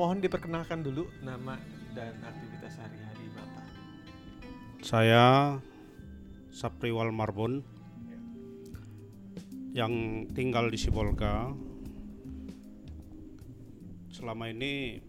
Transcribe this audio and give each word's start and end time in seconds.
mohon 0.00 0.24
diperkenalkan 0.24 0.80
dulu 0.80 1.12
nama 1.20 1.60
dan 1.92 2.16
aktivitas 2.24 2.72
sehari-hari 2.72 3.28
Bapak. 3.36 3.64
Saya 4.80 5.60
Sapriwal 6.48 7.12
Marbon 7.12 7.60
yang 9.76 10.24
tinggal 10.32 10.72
di 10.72 10.80
Sibolga. 10.80 11.52
Selama 14.08 14.48
ini 14.48 15.04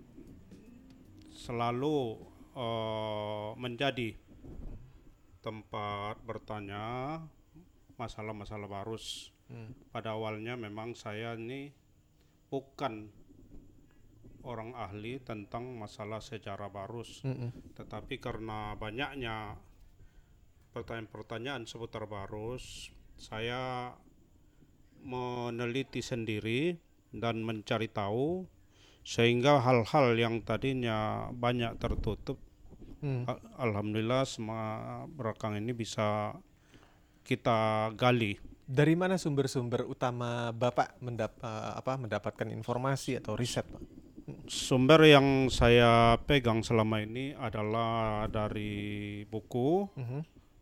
selalu 1.39 2.19
eh, 2.59 3.49
menjadi 3.55 4.11
tempat 5.39 6.19
bertanya 6.27 7.15
masalah-masalah 7.95 8.67
barus. 8.67 9.31
Hmm. 9.47 9.71
Pada 9.95 10.19
awalnya 10.19 10.59
memang 10.59 10.99
saya 10.99 11.39
ini 11.39 11.71
bukan 12.51 13.20
orang 14.43 14.73
ahli 14.73 15.21
tentang 15.21 15.77
masalah 15.77 16.19
sejarah 16.19 16.67
barus. 16.67 17.21
Mm-mm. 17.21 17.53
Tetapi 17.77 18.17
karena 18.17 18.73
banyaknya 18.75 19.57
pertanyaan-pertanyaan 20.71 21.67
seputar 21.67 22.07
Barus, 22.07 22.89
saya 23.19 23.91
meneliti 25.01 25.99
sendiri 25.99 26.77
dan 27.11 27.43
mencari 27.43 27.91
tahu 27.91 28.47
sehingga 29.01 29.59
hal-hal 29.59 30.13
yang 30.15 30.39
tadinya 30.45 31.27
banyak 31.33 31.75
tertutup 31.81 32.37
Hmm. 33.01 33.25
al- 33.25 33.41
alhamdulillah 33.57 34.29
semua 34.29 34.63
belakang 35.09 35.57
ini 35.57 35.73
bisa 35.73 36.37
kita 37.25 37.89
gali. 37.97 38.37
Dari 38.69 38.93
mana 38.93 39.17
sumber-sumber 39.17 39.89
utama 39.89 40.53
Bapak 40.53 41.01
mendap- 41.01 41.41
eh, 41.41 41.71
apa, 41.81 41.97
mendapatkan 41.97 42.47
informasi 42.53 43.17
atau 43.17 43.33
riset, 43.33 43.65
Pak? 43.65 43.81
Sumber 44.49 45.05
yang 45.05 45.53
saya 45.53 46.17
pegang 46.25 46.65
selama 46.65 47.05
ini 47.05 47.37
adalah 47.37 48.25
dari 48.25 49.21
buku 49.29 49.85
Mhm. 49.93 50.21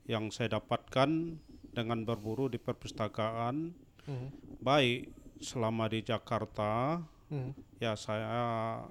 yang 0.10 0.34
saya 0.36 0.60
dapatkan 0.60 1.40
dengan 1.72 2.04
berburu 2.04 2.52
di 2.52 2.60
perpustakaan 2.60 3.72
Mhm. 4.04 4.28
baik 4.60 5.08
selama 5.40 5.88
di 5.88 6.04
Jakarta 6.04 7.00
Mhm. 7.32 7.80
ya 7.80 7.96
saya 7.96 8.84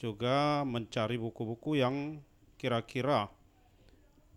juga 0.00 0.64
mencari 0.66 1.20
buku-buku 1.20 1.78
yang 1.78 2.18
kira-kira 2.56 3.30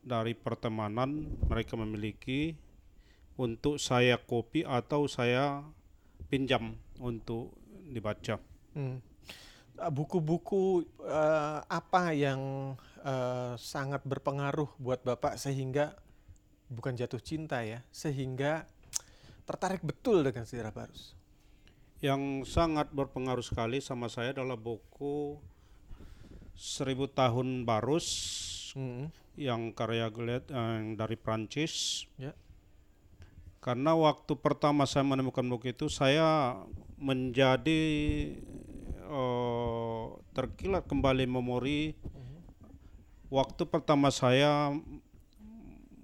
dari 0.04 0.36
pertemanan 0.36 1.40
mereka 1.48 1.80
memiliki 1.80 2.54
untuk 3.40 3.80
saya 3.80 4.20
kopi 4.20 4.68
atau 4.68 5.08
saya 5.08 5.64
pinjam 6.28 6.76
untuk 7.00 7.56
dibaca. 7.90 8.38
Hmm. 8.76 9.00
Uh, 9.74 9.90
Buku-buku 9.90 10.86
eh, 11.02 11.60
apa 11.66 12.14
yang 12.14 12.74
eh, 13.02 13.54
sangat 13.58 14.06
berpengaruh 14.06 14.70
buat 14.78 15.02
Bapak 15.02 15.38
sehingga 15.42 15.98
bukan 16.70 16.94
jatuh 16.98 17.22
cinta 17.22 17.62
ya, 17.66 17.82
sehingga 17.90 18.70
tertarik 19.50 19.82
betul 19.82 20.22
dengan 20.22 20.46
sejarah 20.46 20.74
Barus? 20.74 21.18
Yang 22.04 22.52
sangat 22.52 22.92
berpengaruh 22.94 23.44
sekali 23.44 23.82
sama 23.82 24.10
saya 24.10 24.36
adalah 24.36 24.60
buku 24.60 25.40
Seribu 26.54 27.10
Tahun 27.10 27.66
Barus 27.66 28.08
Hmm. 28.74 29.14
yang 29.38 29.70
karya 29.70 30.10
Glet 30.10 30.50
yang 30.50 30.98
dari 30.98 31.14
Prancis. 31.14 32.06
Ya. 32.18 32.34
Karena 33.62 33.94
waktu 33.96 34.34
pertama 34.36 34.84
saya 34.90 35.06
menemukan 35.06 35.46
buku 35.46 35.72
itu 35.72 35.88
saya 35.88 36.58
menjadi 36.98 37.82
eh, 38.98 39.53
terkilat 40.34 40.90
kembali 40.90 41.26
memori 41.30 41.94
waktu 43.30 43.66
pertama 43.66 44.10
saya 44.10 44.74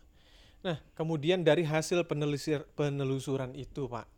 Nah, 0.65 0.81
kemudian 0.97 1.45
dari 1.45 1.61
hasil 1.61 2.09
penelisir, 2.09 2.65
penelusuran 2.73 3.53
itu, 3.53 3.85
Pak, 3.85 4.09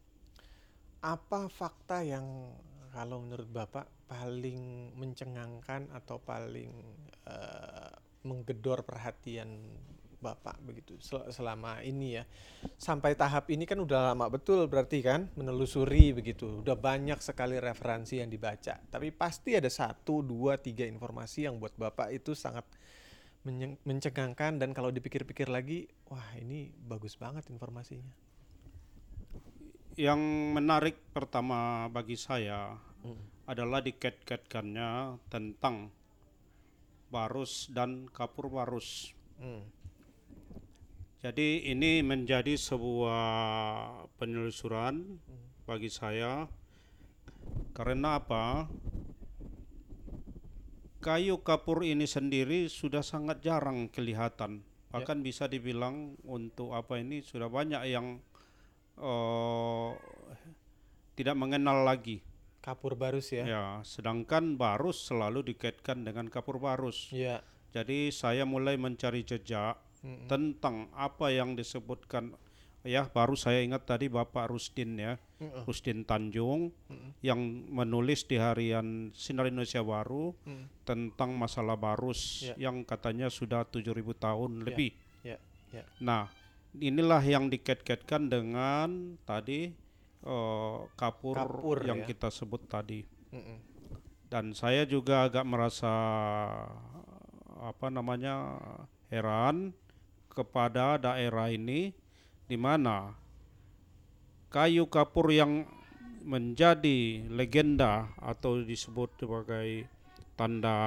apa 1.03 1.52
fakta 1.52 2.08
yang 2.08 2.56
kalau 2.96 3.19
menurut 3.19 3.52
Bapak 3.52 4.08
paling 4.08 4.96
mencengangkan 4.96 5.91
atau 5.91 6.24
paling 6.24 6.72
eh, 7.28 7.91
menggedor 8.24 8.88
perhatian 8.88 9.59
Bapak 10.18 10.57
begitu 10.66 10.97
sel- 10.97 11.30
selama 11.30 11.84
ini 11.86 12.18
ya? 12.18 12.24
Sampai 12.80 13.13
tahap 13.13 13.52
ini 13.53 13.69
kan 13.69 13.78
udah 13.78 14.16
lama 14.16 14.31
betul 14.31 14.66
berarti 14.66 15.06
kan 15.06 15.30
menelusuri 15.38 16.16
begitu. 16.16 16.63
Udah 16.66 16.74
banyak 16.74 17.22
sekali 17.22 17.62
referensi 17.62 18.18
yang 18.24 18.31
dibaca. 18.31 18.81
Tapi 18.81 19.13
pasti 19.13 19.53
ada 19.53 19.69
satu, 19.69 20.25
dua, 20.25 20.57
tiga 20.57 20.88
informasi 20.88 21.46
yang 21.46 21.62
buat 21.62 21.75
Bapak 21.78 22.09
itu 22.16 22.34
sangat 22.34 22.66
mencengangkan 23.88 24.59
dan 24.59 24.75
kalau 24.75 24.91
dipikir-pikir 24.91 25.47
lagi, 25.47 25.88
wah 26.12 26.25
ini 26.38 26.69
bagus 26.85 27.16
banget 27.16 27.47
informasinya. 27.47 28.12
Yang 29.97 30.22
menarik 30.53 30.97
pertama 31.16 31.90
bagi 31.90 32.19
saya 32.19 32.78
Mm. 33.02 33.50
adalah 33.50 33.80
dikait-kaitkannya 33.81 35.21
tentang 35.30 35.94
Barus 37.07 37.71
dan 37.71 38.12
Kapur 38.12 38.51
Barus. 38.51 39.16
Hmm. 39.39 39.63
Jadi 41.24 41.71
ini 41.71 42.04
menjadi 42.04 42.54
sebuah 42.60 43.25
penelusuran 44.19 45.18
bagi 45.66 45.89
saya 45.89 46.45
karena 47.74 48.21
apa? 48.21 48.68
Kayu 50.97 51.45
kapur 51.45 51.85
ini 51.85 52.09
sendiri 52.09 52.65
sudah 52.67 53.05
sangat 53.05 53.45
jarang 53.45 53.85
kelihatan. 53.88 54.65
Bahkan 54.89 55.21
bisa 55.21 55.45
dibilang 55.45 56.17
untuk 56.25 56.73
apa 56.73 56.97
ini 56.97 57.21
sudah 57.21 57.51
banyak 57.51 57.83
yang 57.85 58.17
eh, 58.97 59.89
tidak 61.13 61.35
mengenal 61.38 61.85
lagi. 61.85 62.25
Kapur 62.65 62.97
barus 62.99 63.31
ya. 63.31 63.45
Ya, 63.47 63.65
sedangkan 63.85 64.59
barus 64.59 65.07
selalu 65.07 65.53
dikaitkan 65.53 66.03
dengan 66.03 66.27
kapur 66.27 66.59
barus. 66.59 67.13
Iya. 67.13 67.45
Jadi 67.71 68.09
saya 68.09 68.44
mulai 68.44 68.75
mencari 68.75 69.21
jejak 69.21 69.77
Mm-mm. 70.01 70.27
tentang 70.27 70.89
apa 70.97 71.29
yang 71.29 71.53
disebutkan 71.53 72.33
ya 72.88 73.04
baru 73.12 73.36
saya 73.36 73.60
ingat 73.60 73.84
tadi 73.84 74.07
Bapak 74.07 74.48
Rusdin 74.48 74.95
ya 74.95 75.19
Mm-mm. 75.38 75.68
Rusdin 75.68 76.07
Tanjung 76.07 76.72
Mm-mm. 76.88 77.12
yang 77.19 77.38
menulis 77.68 78.24
di 78.24 78.39
harian 78.39 79.12
Sinar 79.12 79.51
Indonesia 79.51 79.84
Baru 79.84 80.31
Mm. 80.48 80.66
tentang 80.88 81.36
masalah 81.36 81.75
barus 81.75 82.48
Ya. 82.48 82.72
yang 82.72 82.88
katanya 82.88 83.28
sudah 83.28 83.68
7000 83.68 84.16
tahun 84.16 84.51
Ya. 84.57 84.63
lebih. 84.66 84.92
Ya, 85.22 85.38
ya. 85.75 85.84
Nah, 86.00 86.31
inilah 86.74 87.19
yang 87.22 87.51
dikait-kaitkan 87.51 88.31
dengan 88.31 89.19
tadi 89.28 89.75
eh, 90.24 90.80
kapur, 90.98 91.38
Kapur, 91.38 91.78
yang 91.86 92.01
ya. 92.04 92.07
kita 92.07 92.31
sebut 92.31 92.66
tadi. 92.66 93.04
Mm-mm. 93.31 93.57
Dan 94.28 94.51
saya 94.51 94.83
juga 94.83 95.28
agak 95.28 95.44
merasa 95.44 95.94
apa 97.57 97.88
namanya 97.88 98.60
heran 99.07 99.72
kepada 100.28 100.98
daerah 100.98 101.50
ini 101.50 101.95
di 102.47 102.55
mana 102.55 103.13
kayu 104.49 104.88
kapur 104.88 105.29
yang 105.29 105.67
menjadi 106.23 107.27
legenda 107.31 108.11
atau 108.19 108.59
disebut 108.63 109.15
sebagai 109.19 109.88
tanda 110.35 110.77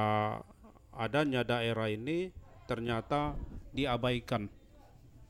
adanya 0.93 1.45
daerah 1.45 1.89
ini 1.89 2.29
ternyata 2.69 3.37
diabaikan 3.73 4.49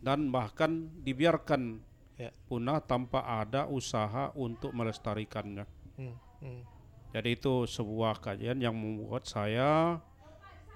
dan 0.03 0.33
bahkan 0.33 0.91
dibiarkan 1.05 1.91
Ya. 2.21 2.29
punah 2.53 2.85
tanpa 2.85 3.25
ada 3.25 3.65
usaha 3.65 4.29
untuk 4.37 4.77
melestarikannya. 4.77 5.65
Mm, 5.97 6.17
mm. 6.45 6.63
Jadi 7.17 7.29
itu 7.33 7.65
sebuah 7.65 8.21
kajian 8.21 8.61
yang 8.61 8.77
membuat 8.77 9.25
saya 9.25 9.97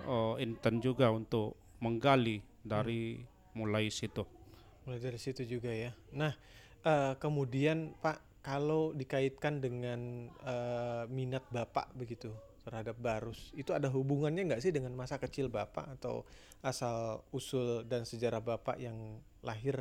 uh, 0.08 0.34
intent 0.40 0.80
juga 0.80 1.12
untuk 1.12 1.52
menggali 1.84 2.40
dari 2.64 3.20
mulai 3.52 3.92
situ. 3.92 4.24
Mulai 4.84 5.00
dari 5.00 5.20
situ 5.20 5.44
juga 5.48 5.72
ya. 5.72 5.96
Nah, 6.12 6.32
eh, 6.84 7.14
kemudian 7.16 7.96
Pak, 8.00 8.44
kalau 8.44 8.92
dikaitkan 8.92 9.64
dengan 9.64 10.28
eh, 10.44 11.04
minat 11.08 11.44
Bapak 11.48 11.96
begitu 11.96 12.32
terhadap 12.64 12.96
Barus, 12.96 13.52
itu 13.56 13.72
ada 13.72 13.88
hubungannya 13.92 14.44
nggak 14.48 14.62
sih 14.64 14.72
dengan 14.72 14.92
masa 14.96 15.20
kecil 15.20 15.52
Bapak 15.52 16.00
atau 16.00 16.24
asal 16.64 17.20
usul 17.32 17.84
dan 17.84 18.08
sejarah 18.08 18.40
Bapak 18.40 18.80
yang 18.80 19.20
lahir 19.44 19.76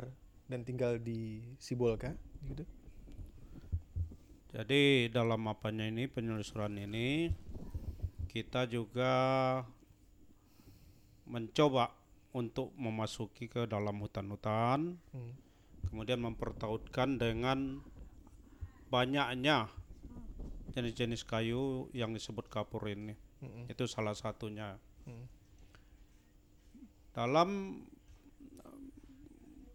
dan 0.48 0.64
tinggal 0.64 1.00
di 1.00 1.40
Sibolga 1.56 2.12
gitu? 2.44 2.64
Jadi 4.54 5.10
dalam 5.10 5.50
apanya 5.50 5.88
ini 5.88 6.06
penelusuran 6.06 6.78
ini 6.78 7.32
kita 8.30 8.70
juga 8.70 9.12
mencoba 11.26 11.90
untuk 12.34 12.74
memasuki 12.74 13.46
ke 13.46 13.64
dalam 13.64 14.02
hutan-hutan, 14.02 14.98
Hmm. 15.14 15.32
kemudian 15.86 16.18
mempertautkan 16.18 17.14
dengan 17.16 17.78
banyaknya 18.90 19.70
jenis-jenis 20.74 21.22
kayu 21.22 21.86
yang 21.94 22.10
disebut 22.10 22.50
kapur 22.50 22.90
ini. 22.90 23.14
Mm-mm. 23.38 23.70
Itu 23.70 23.86
salah 23.86 24.14
satunya. 24.14 24.76
Hmm. 25.04 25.28
dalam 27.14 27.78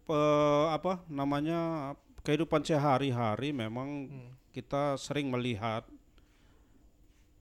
pe- 0.04 0.68
apa 0.68 1.00
namanya 1.08 1.94
kehidupan 2.20 2.60
sehari-hari 2.60 3.56
memang 3.56 3.88
Hmm. 4.12 4.30
kita 4.52 5.00
sering 5.00 5.32
melihat 5.32 5.88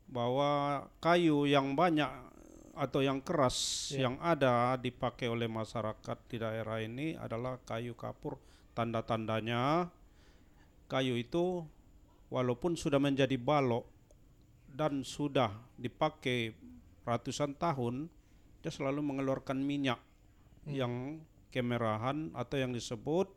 bahwa 0.07 0.85
kayu 1.03 1.43
yang 1.43 1.75
banyak 1.75 2.07
atau 2.79 3.03
yang 3.03 3.19
keras 3.19 3.91
Ya. 3.91 4.07
yang 4.07 4.15
ada 4.23 4.79
dipakai 4.79 5.27
oleh 5.27 5.51
masyarakat 5.51 6.17
di 6.31 6.37
daerah 6.39 6.79
ini 6.79 7.19
adalah 7.19 7.59
kayu 7.67 7.91
kapur 7.93 8.39
tanda-tandanya 8.71 9.91
kayu 10.87 11.19
itu 11.19 11.67
walaupun 12.31 12.79
sudah 12.79 12.97
menjadi 13.03 13.35
balok 13.35 13.83
dan 14.71 15.03
sudah 15.03 15.51
dipakai 15.75 16.55
ratusan 17.03 17.51
tahun 17.59 18.07
dia 18.63 18.71
selalu 18.71 19.03
mengeluarkan 19.03 19.59
minyak 19.59 19.99
yang 20.69 21.19
kemerahan 21.49 22.29
atau 22.31 22.55
yang 22.61 22.71
disebut 22.71 23.27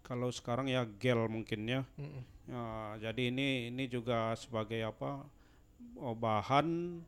kalau 0.00 0.32
sekarang 0.32 0.70
ya 0.70 0.88
gel 0.96 1.28
mungkin 1.28 1.68
ya. 1.68 1.82
Mm-mm. 2.00 2.22
Ya, 2.44 2.64
jadi 3.10 3.28
ini 3.28 3.68
ini 3.68 3.84
juga 3.88 4.32
sebagai 4.36 4.80
apa 4.80 5.24
oh, 5.96 6.16
bahan 6.16 7.00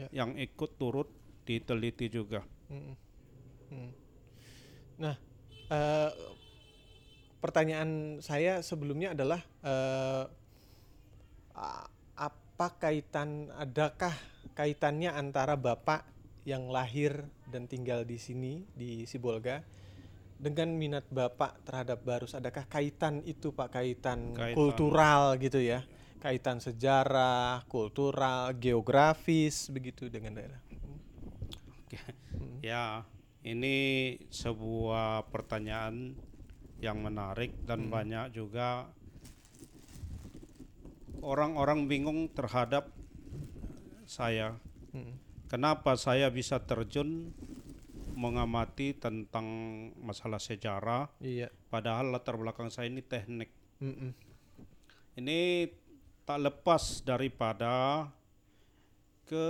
Ya. 0.00 0.24
yang 0.24 0.32
ikut 0.40 0.80
turut 0.80 1.12
diteliti 1.44 2.08
juga. 2.08 2.40
Mm-mm. 2.72 2.96
Mm. 3.68 3.92
Nah, 4.96 5.16
eh, 5.68 6.10
pertanyaan 7.44 8.16
saya 8.24 8.64
sebelumnya 8.64 9.12
adalah 9.12 9.44
a- 9.60 10.32
apa 12.16 12.68
kaitan, 12.80 13.52
adakah 13.56 14.12
kaitannya 14.56 15.12
antara 15.12 15.56
bapak 15.56 16.04
yang 16.48 16.72
lahir 16.72 17.28
dan 17.44 17.68
tinggal 17.68 18.08
di 18.08 18.16
sini 18.16 18.64
di 18.72 19.04
Sibolga 19.04 19.60
dengan 20.40 20.72
minat 20.72 21.04
bapak 21.12 21.60
terhadap 21.68 22.00
Barus? 22.04 22.32
Adakah 22.32 22.64
kaitan 22.68 23.20
itu 23.28 23.52
pak 23.52 23.76
kaitan, 23.76 24.32
Kaitan. 24.32 24.56
kultural 24.56 25.36
gitu 25.36 25.60
ya? 25.60 25.84
Kaitan 26.20 26.60
sejarah, 26.60 27.64
kultural, 27.64 28.52
geografis 28.60 29.72
begitu 29.72 30.12
dengan 30.12 30.36
daerah. 30.36 30.60
Ya, 32.60 33.08
ini 33.40 34.20
sebuah 34.28 35.32
pertanyaan 35.32 36.12
yang 36.84 37.00
menarik 37.00 37.56
dan 37.64 37.88
banyak 37.88 38.36
juga 38.36 38.92
orang-orang 41.24 41.88
bingung 41.88 42.28
terhadap 42.32 42.92
saya. 44.04 44.60
Mm. 44.92 45.16
Kenapa 45.48 45.96
saya 45.96 46.28
bisa 46.28 46.60
terjun 46.60 47.32
mengamati 48.12 48.92
tentang 48.92 49.46
masalah 50.04 50.36
sejarah 50.36 51.08
Iya. 51.24 51.48
padahal 51.72 52.12
latar 52.12 52.36
belakang 52.36 52.68
saya 52.68 52.92
ini 52.92 53.00
teknik. 53.00 53.48
Mm-mm. 53.80 54.12
Ini 55.16 55.68
tak 56.22 56.38
lepas 56.40 57.02
daripada 57.02 58.06
ke 59.24 59.48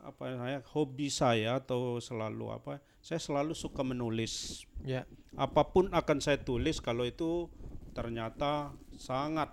apa 0.00 0.22
saya 0.30 0.58
hobi 0.70 1.08
saya 1.10 1.58
atau 1.58 1.98
selalu 1.98 2.54
apa 2.54 2.78
saya 3.00 3.18
selalu 3.18 3.52
suka 3.52 3.82
menulis 3.82 4.62
Ya. 4.86 5.02
apa 5.34 5.66
pun 5.66 5.90
akan 5.90 6.18
saya 6.22 6.38
tulis 6.38 6.78
kalau 6.78 7.02
itu 7.02 7.50
ternyata 7.90 8.70
sangat 8.94 9.50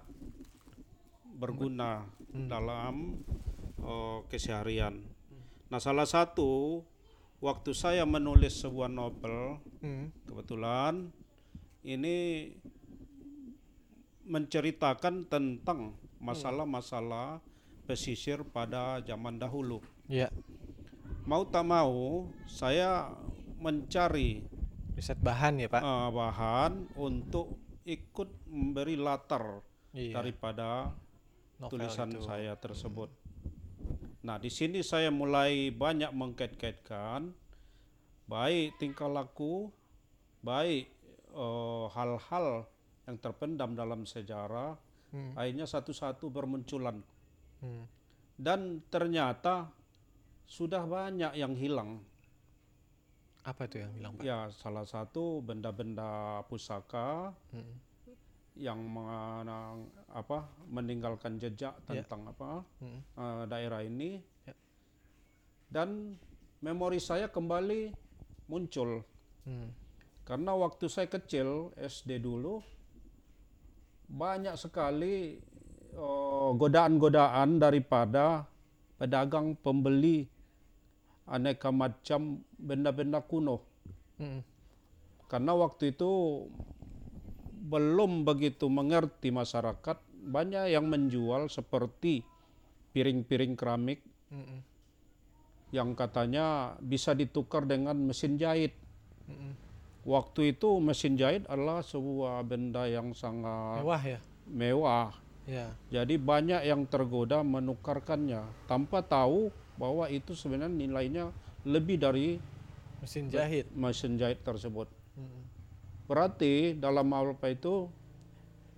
berguna 1.34 2.06
dalam 2.30 3.18
eh, 3.82 4.20
keseharian. 4.28 5.02
Nah, 5.68 5.82
salah 5.82 6.06
satu 6.06 6.82
waktu 7.42 7.74
saya 7.74 8.06
menulis 8.06 8.62
sebuah 8.62 8.88
novel 8.88 9.58
Mm. 9.82 10.14
kebetulan 10.24 11.12
ini 11.84 12.48
menceritakan 14.24 15.28
tentang 15.28 15.96
masalah-masalah 16.18 17.44
pesisir 17.84 18.44
pada 18.48 19.04
zaman 19.04 19.36
dahulu. 19.36 19.84
Ya. 20.08 20.32
Mau 21.24 21.44
tak 21.48 21.64
mau, 21.64 22.28
saya 22.48 23.12
mencari 23.60 24.44
Riset 24.94 25.18
bahan 25.20 25.58
ya 25.58 25.68
pak? 25.72 25.82
eh, 25.82 26.10
bahan 26.12 26.72
untuk 26.96 27.58
ikut 27.84 28.30
memberi 28.48 28.96
latar 28.96 29.64
Iya. 29.94 30.20
daripada 30.20 30.94
Novel 31.60 31.70
tulisan 31.80 32.10
itu. 32.12 32.24
saya 32.24 32.54
tersebut. 32.56 33.10
Nah, 34.24 34.40
di 34.40 34.48
sini 34.48 34.80
saya 34.82 35.12
mulai 35.12 35.70
banyak 35.70 36.10
mengkait-kaitkan 36.12 37.36
baik 38.26 38.80
tingkah 38.80 39.12
laku, 39.12 39.68
baik 40.40 40.88
eh, 41.30 41.86
hal-hal 41.92 42.68
yang 43.04 43.18
terpendam 43.20 43.74
dalam 43.74 44.04
sejarah, 44.04 44.76
Hmm. 45.12 45.38
akhirnya 45.38 45.64
satu-satu 45.64 46.26
bermunculan 46.28 46.98
Hmm. 47.60 47.86
dan 48.36 48.82
ternyata 48.90 49.70
sudah 50.44 50.84
banyak 50.84 51.36
yang 51.36 51.54
hilang. 51.54 52.02
Apa 53.44 53.68
itu 53.68 53.84
yang 53.84 53.92
bilang 53.92 54.14
pak? 54.16 54.24
Ya, 54.24 54.48
salah 54.50 54.88
satu 54.88 55.44
benda-benda 55.44 56.42
pusaka 56.48 57.36
Hmm. 57.52 57.76
yang 58.56 58.80
mengenang- 58.80 59.90
apa 60.10 60.46
meninggalkan 60.66 61.36
jejak 61.38 61.76
tentang 61.84 62.24
apa 62.26 62.64
Hmm. 62.80 63.02
eh, 63.04 63.44
daerah 63.46 63.82
ini 63.82 64.22
Ya. 64.46 64.56
dan 65.68 66.16
memori 66.62 66.98
saya 66.98 67.28
kembali 67.28 67.92
muncul 68.48 69.04
Hmm. 69.44 69.74
karena 70.24 70.56
waktu 70.56 70.88
saya 70.88 71.10
kecil 71.10 71.74
SD 71.76 72.18
dulu 72.18 72.64
banyak 74.14 74.54
sekali 74.54 75.42
eh, 75.94 76.50
godaan-godaan 76.54 77.58
daripada 77.58 78.46
pedagang 79.02 79.58
pembeli 79.58 80.30
aneka 81.26 81.74
macam 81.74 82.46
benda-benda 82.56 83.20
kuno 83.26 83.66
Hmm. 84.14 84.46
karena 85.26 85.58
waktu 85.58 85.98
itu 85.98 86.46
belum 87.66 88.22
begitu 88.30 88.70
mengerti 88.70 89.34
masyarakat 89.34 89.98
banyak 90.30 90.70
yang 90.70 90.86
menjual 90.86 91.50
seperti 91.50 92.22
piring-piring 92.94 93.58
keramik 93.58 94.06
Hmm. 94.30 94.62
yang 95.74 95.98
katanya 95.98 96.78
bisa 96.78 97.18
ditukar 97.18 97.66
dengan 97.66 97.98
mesin 97.98 98.38
jahit. 98.38 98.78
Hmm. 99.26 99.58
Waktu 100.04 100.52
itu 100.52 100.80
mesin 100.80 101.16
jahit 101.16 101.48
adalah 101.48 101.80
sebuah 101.80 102.44
benda 102.44 102.84
yang 102.86 103.12
sangat 103.12 103.80
Mewah 103.80 104.04
ya? 104.04 104.20
mewah. 104.46 105.10
Ya. 105.44 105.76
Jadi 105.92 106.16
banyak 106.16 106.64
yang 106.64 106.88
tergoda 106.88 107.44
menukarkannya 107.44 108.44
tanpa 108.64 109.04
tahu 109.04 109.52
bahwa 109.76 110.08
itu 110.08 110.32
sebenarnya 110.32 110.72
nilainya 110.72 111.26
lebih 111.64 112.00
dari 112.00 112.40
Mesin 113.00 113.28
jahit. 113.28 113.68
mesin 113.72 114.16
jahit 114.16 114.40
tersebut. 114.40 114.88
Mm. 115.16 115.42
Berarti 116.08 116.76
dalam 116.76 117.12
apa 117.12 117.52
itu 117.52 117.92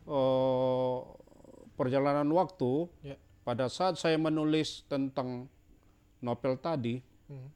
eh, 0.05 0.97
perjalanan 1.73 2.25
waktu 2.29 2.89
Ya. 3.03 3.17
pada 3.41 3.65
saat 3.67 3.97
saya 3.97 4.17
menulis 4.17 4.85
tentang 4.85 5.49
novel 6.21 6.57
tadi 6.57 7.01
Mm. 7.25 7.49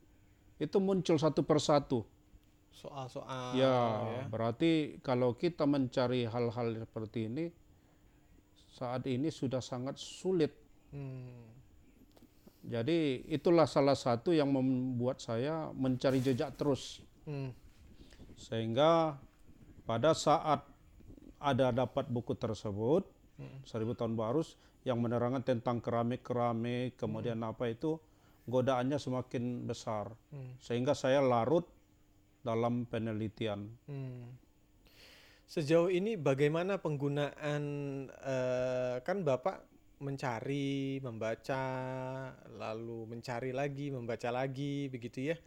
itu 0.60 0.78
muncul 0.78 1.18
satu 1.18 1.42
persatu. 1.42 2.06
Soal-soal 2.72 3.60
ya, 3.60 3.76
ya. 4.08 4.24
berarti 4.32 5.02
kalau 5.04 5.36
kita 5.36 5.68
mencari 5.68 6.24
hal-hal 6.24 6.80
seperti 6.80 7.28
ini 7.28 7.46
saat 8.70 9.04
ini 9.10 9.28
sudah 9.28 9.60
sangat 9.60 10.00
sulit. 10.00 10.56
Hmm. 10.96 11.52
Jadi 12.60 13.24
itulah 13.28 13.66
salah 13.66 13.96
satu 13.96 14.36
yang 14.36 14.52
membuat 14.52 15.20
saya 15.20 15.72
mencari 15.72 16.20
jejak 16.20 16.56
terus 16.56 17.04
Hmm. 17.24 17.54
sehingga 18.34 19.20
pada 19.86 20.18
saat 20.18 20.66
ada 21.38 21.70
dapat 21.72 22.10
buku 22.10 22.34
tersebut 22.34 23.06
Hmm. 23.38 23.64
seribu 23.64 23.94
tahun 23.96 24.18
baru 24.18 24.42
yang 24.84 25.00
menerangkan 25.00 25.44
tentang 25.46 25.80
keramik-keramik 25.80 26.98
kemudian 26.98 27.40
apa 27.46 27.70
itu 27.70 27.96
godaannya 28.48 28.98
semakin 28.98 29.64
besar 29.64 30.10
Hmm. 30.34 30.58
sehingga 30.58 30.92
saya 30.92 31.22
larut 31.22 31.64
dalam 32.44 32.88
penelitian. 32.88 33.68
Hmm. 33.88 34.36
Sejauh 35.50 35.90
ini 35.90 36.14
bagaimana 36.14 36.78
penggunaan 36.78 37.64
eh, 38.10 38.96
kan 39.02 39.26
Bapak 39.26 39.66
mencari, 40.00 41.02
membaca, 41.04 41.64
lalu 42.56 43.10
mencari 43.10 43.52
lagi, 43.52 43.90
membaca 43.92 44.30
lagi 44.32 44.88
begitu 44.88 45.34
ya. 45.34 45.38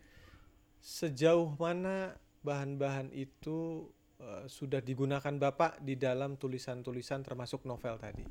Sejauh 0.83 1.55
mana 1.57 2.19
bahan-bahan 2.43 3.15
itu 3.15 3.87
eh, 4.19 4.45
sudah 4.51 4.83
digunakan 4.83 5.39
Bapak 5.39 5.81
di 5.81 5.95
dalam 5.95 6.35
tulisan-tulisan 6.35 7.23
termasuk 7.23 7.63
novel 7.63 7.97
tadi? 7.97 8.27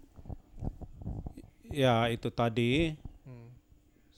Ya 1.72 2.04
itu 2.12 2.28
tadi 2.30 3.00
Hmm. 3.22 3.54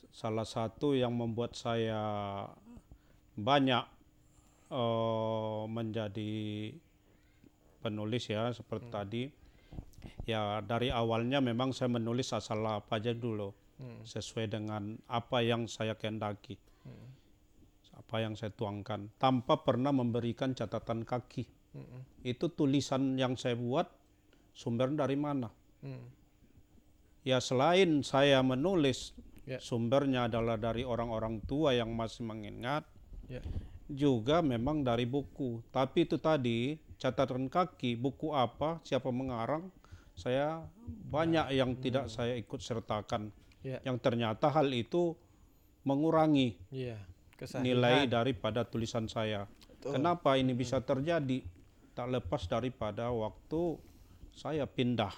salah 0.10 0.48
satu 0.48 0.98
yang 0.98 1.14
membuat 1.14 1.54
saya 1.54 2.02
banyak 3.38 3.84
eh, 4.74 5.62
menjadi 5.70 6.34
penulis 7.80 8.26
ya 8.28 8.50
seperti 8.50 8.88
tadi. 8.90 9.24
Ya 10.26 10.60
dari 10.64 10.90
awalnya 10.90 11.40
memang 11.40 11.72
saya 11.72 11.92
menulis 11.92 12.34
asal 12.34 12.64
apa 12.66 12.98
aja 13.00 13.14
dulu 13.14 13.54
Hmm. 13.74 14.06
sesuai 14.06 14.54
dengan 14.54 15.02
apa 15.10 15.42
yang 15.42 15.66
saya 15.66 15.98
kehendaki, 15.98 16.56
Hmm. 16.86 17.10
apa 17.98 18.22
yang 18.22 18.38
saya 18.38 18.54
tuangkan 18.54 19.10
tanpa 19.18 19.66
pernah 19.66 19.90
memberikan 19.90 20.54
catatan 20.54 21.02
kaki. 21.02 21.50
Hmm. 21.74 22.06
Itu 22.22 22.54
tulisan 22.54 23.18
yang 23.18 23.34
saya 23.34 23.58
buat 23.58 23.90
sumber 24.54 24.94
dari 24.94 25.18
mana? 25.18 25.50
Hmm. 25.82 26.06
Ya 27.26 27.42
selain 27.42 28.06
saya 28.06 28.46
menulis 28.46 29.18
Ya. 29.44 29.58
sumbernya 29.60 30.30
adalah 30.32 30.56
dari 30.56 30.86
orang-orang 30.88 31.42
tua 31.44 31.74
yang 31.76 31.92
masih 31.98 32.24
mengingat, 32.24 32.86
Ya. 33.28 33.42
Juga 33.88 34.40
memang 34.40 34.82
dari 34.84 35.04
buku. 35.04 35.64
Tapi 35.70 36.08
itu 36.08 36.18
tadi 36.20 36.76
catatan 36.98 37.52
kaki, 37.52 38.00
buku 38.00 38.32
apa, 38.32 38.80
siapa 38.88 39.12
mengarang, 39.12 39.68
saya 40.14 40.64
banyak 40.86 41.52
yang 41.58 41.76
tidak 41.82 42.08
saya 42.08 42.38
ikut 42.38 42.62
sertakan. 42.62 43.34
Ya. 43.64 43.80
Yang 43.84 43.98
ternyata 44.04 44.52
hal 44.52 44.70
itu 44.72 45.16
mengurangi. 45.84 46.56
Kesahihan. 47.34 47.66
nilai 47.66 47.98
daripada 48.08 48.64
tulisan 48.64 49.10
saya. 49.10 49.50
Betul. 49.68 50.00
Kenapa 50.00 50.38
ini 50.40 50.54
bisa 50.56 50.80
terjadi? 50.80 51.44
Tak 51.92 52.08
lepas 52.08 52.48
daripada 52.48 53.10
waktu 53.12 53.82
saya 54.32 54.64
pindah 54.64 55.12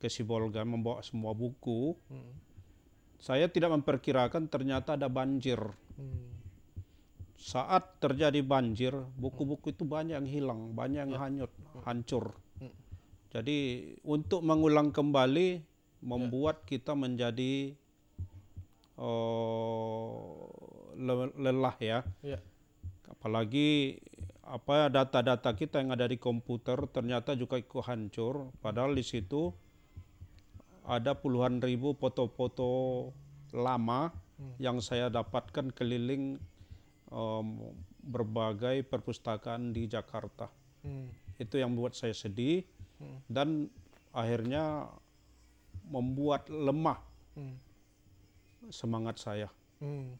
ke 0.00 0.08
Sibolga 0.08 0.64
membawa 0.64 1.04
semua 1.04 1.36
buku, 1.36 1.92
Hmm. 2.08 2.32
saya 3.20 3.50
tidak 3.50 3.76
memperkirakan 3.76 4.48
ternyata 4.48 4.96
ada 4.96 5.10
banjir. 5.10 5.58
Hmm. 5.98 6.43
Saat 7.44 8.00
terjadi 8.00 8.40
banjir, 8.40 8.96
buku-buku 9.20 9.76
itu 9.76 9.84
banyak 9.84 10.16
yang 10.16 10.24
hilang, 10.24 10.72
banyak 10.72 11.04
yang 11.04 11.12
hanyut, 11.20 11.52
hancur. 11.84 12.32
Hmm. 12.56 12.72
Jadi 13.28 13.92
untuk 14.00 14.40
mengulang 14.40 14.88
kembali 14.88 15.60
membuat 16.00 16.64
kita 16.64 16.96
menjadi 16.96 17.76
oh, 18.96 20.48
le- 20.96 21.36
lelah 21.36 21.76
ya. 21.84 22.00
Ya. 22.24 22.40
Apalagi 23.12 24.00
apa 24.40 24.88
data-data 24.88 25.52
kita 25.52 25.84
yang 25.84 25.92
ada 25.92 26.08
di 26.08 26.16
komputer 26.16 26.80
ternyata 26.88 27.36
juga 27.36 27.60
ikut 27.60 27.84
hancur. 27.84 28.56
Padahal 28.64 28.96
di 28.96 29.04
situ 29.04 29.52
ada 30.88 31.12
puluhan 31.12 31.60
ribu 31.60 31.92
foto-foto 31.92 33.12
lama 33.52 34.16
yang 34.56 34.80
saya 34.80 35.12
dapatkan 35.12 35.76
keliling 35.76 36.40
em, 37.12 37.46
berbagai 38.04 38.84
perpustakaan 38.84 39.72
di 39.72 39.88
Jakarta. 39.88 40.48
Hmm. 40.84 41.08
Itu 41.36 41.56
yang 41.58 41.72
membuat 41.74 41.96
saya 41.96 42.12
sedih 42.12 42.62
dan 43.26 43.68
akhirnya 44.14 44.88
membuat 45.84 46.48
lemah 46.48 47.00
Hmm. 47.34 47.58
semangat 48.70 49.18
saya. 49.18 49.50
Hmm. 49.82 50.14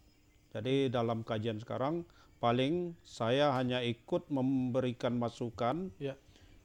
Jadi 0.51 0.91
dalam 0.91 1.23
kajian 1.23 1.63
sekarang 1.63 2.03
paling 2.43 2.93
saya 3.07 3.55
hanya 3.57 3.81
ikut 3.81 4.29
memberikan 4.29 5.17
masukan 5.17 5.95
Ya. 5.97 6.19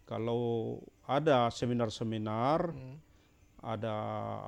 kalau 0.10 0.78
ada 1.06 1.48
seminar-seminar, 1.54 2.74
Hmm. 2.74 2.98
ada 3.62 3.96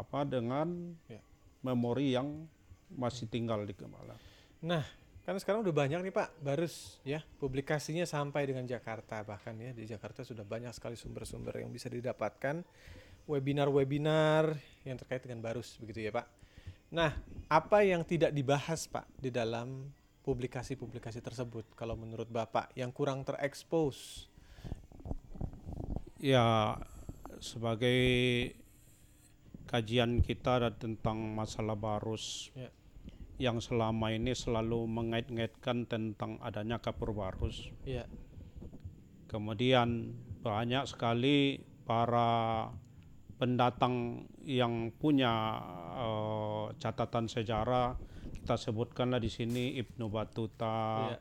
apa 0.02 0.26
dengan 0.26 0.98
Ya. 1.08 1.22
memori 1.62 2.18
yang 2.18 2.50
masih 2.92 3.30
tinggal 3.30 3.64
di 3.64 3.72
kepala. 3.78 4.18
Nah, 4.66 4.84
kan 5.32 5.40
sekarang 5.40 5.64
udah 5.64 5.72
banyak 5.72 6.00
nih 6.04 6.14
Pak 6.14 6.44
Barus 6.44 7.00
ya 7.08 7.24
publikasinya 7.40 8.04
sampai 8.04 8.52
dengan 8.52 8.68
Jakarta 8.68 9.24
bahkan 9.24 9.56
ya 9.56 9.72
di 9.72 9.88
Jakarta 9.88 10.28
sudah 10.28 10.44
banyak 10.44 10.76
sekali 10.76 11.00
sumber-sumber 11.00 11.64
yang 11.64 11.72
bisa 11.72 11.88
didapatkan 11.88 12.60
webinar-webinar 13.32 14.52
yang 14.84 15.00
terkait 15.00 15.24
dengan 15.24 15.40
Barus 15.40 15.80
begitu 15.80 16.04
ya 16.04 16.12
Pak. 16.12 16.28
Nah, 16.92 17.16
apa 17.48 17.88
yang 17.88 18.04
tidak 18.04 18.36
dibahas 18.36 18.84
Pak 18.92 19.08
di 19.16 19.32
dalam 19.32 19.88
publikasi-publikasi 20.28 21.24
tersebut 21.24 21.72
kalau 21.80 21.96
menurut 21.96 22.28
Bapak 22.28 22.76
yang 22.76 22.92
kurang 22.92 23.24
terekspos? 23.24 24.28
Ya 26.20 26.76
sebagai 27.40 28.04
kajian 29.72 30.20
kita 30.20 30.76
tentang 30.76 31.18
masalah 31.32 31.80
barus 31.80 32.52
Ya. 32.54 32.68
Yang 33.42 33.58
selama 33.58 34.14
ini 34.14 34.38
selalu 34.38 34.86
mengait-ngaitkan 34.86 35.90
tentang 35.90 36.38
adanya 36.46 36.78
kapur 36.78 37.10
barus. 37.18 37.74
Ya. 37.82 38.06
Kemudian 39.26 40.14
banyak 40.46 40.86
sekali 40.86 41.66
para 41.90 42.70
pendatang 43.42 44.30
yang 44.46 44.94
punya 44.94 45.58
eh, 45.98 46.66
catatan 46.78 47.26
sejarah 47.26 47.98
kita 48.42 48.58
sebutkanlah 48.58 49.22
di 49.22 49.30
sini 49.30 49.78
Ibnu 49.82 50.10
Batuta, 50.10 51.10
Ya. 51.14 51.18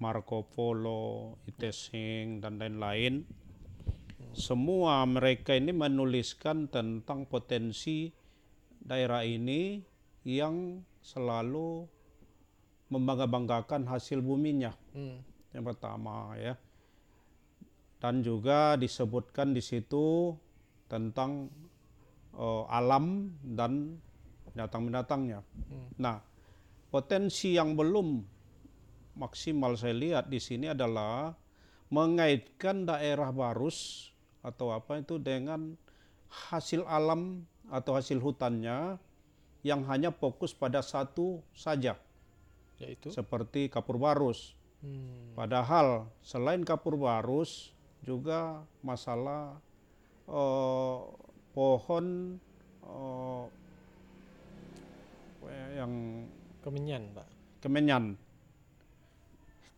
Marco 0.00 0.44
Polo, 0.48 1.36
Itesing 1.44 2.40
dan 2.40 2.56
lain-lain. 2.56 3.24
Semua 4.32 5.04
mereka 5.04 5.52
ini 5.56 5.72
menuliskan 5.72 6.72
tentang 6.72 7.28
potensi 7.28 8.08
daerah 8.80 9.24
ini 9.24 9.80
yang 10.24 10.84
selalu 11.10 11.90
membangga-banggakan 12.90 13.86
hasil 13.90 14.22
buminya 14.22 14.74
Hmm. 14.94 15.22
yang 15.50 15.64
pertama 15.66 16.34
ya 16.38 16.54
dan 18.00 18.24
juga 18.24 18.78
disebutkan 18.80 19.52
di 19.52 19.60
situ 19.60 20.34
tentang 20.88 21.52
eh, 22.34 22.64
alam 22.70 23.34
dan 23.44 24.00
binatang-binatangnya. 24.50 25.44
Hmm. 25.44 25.88
Nah, 26.00 26.16
potensi 26.90 27.54
yang 27.54 27.76
belum 27.78 28.24
maksimal 29.20 29.76
saya 29.76 29.94
lihat 29.94 30.24
di 30.32 30.40
sini 30.40 30.72
adalah 30.72 31.36
mengaitkan 31.92 32.88
daerah 32.88 33.30
Barus 33.30 34.10
atau 34.40 34.72
apa 34.72 35.02
itu 35.02 35.20
dengan 35.20 35.76
hasil 36.50 36.86
alam 36.88 37.44
atau 37.68 37.98
hasil 37.98 38.18
hutannya 38.22 38.96
yang 39.60 39.84
hanya 39.88 40.08
fokus 40.12 40.56
pada 40.56 40.80
satu 40.80 41.44
saja 41.52 41.96
Yaitu 42.80 43.12
seperti 43.12 43.68
kapur 43.68 44.00
barus. 44.00 44.56
Hmm. 44.80 45.36
Padahal 45.36 46.08
selain 46.24 46.64
kapur 46.64 46.96
barus 46.96 47.76
juga 48.00 48.64
masalah 48.80 49.60
eh, 50.24 50.98
pohon 51.52 52.06
eh, 52.88 53.44
yang 55.76 56.24
Kemenyan, 56.60 57.12
Pak. 57.16 57.28
kemenyan. 57.60 58.16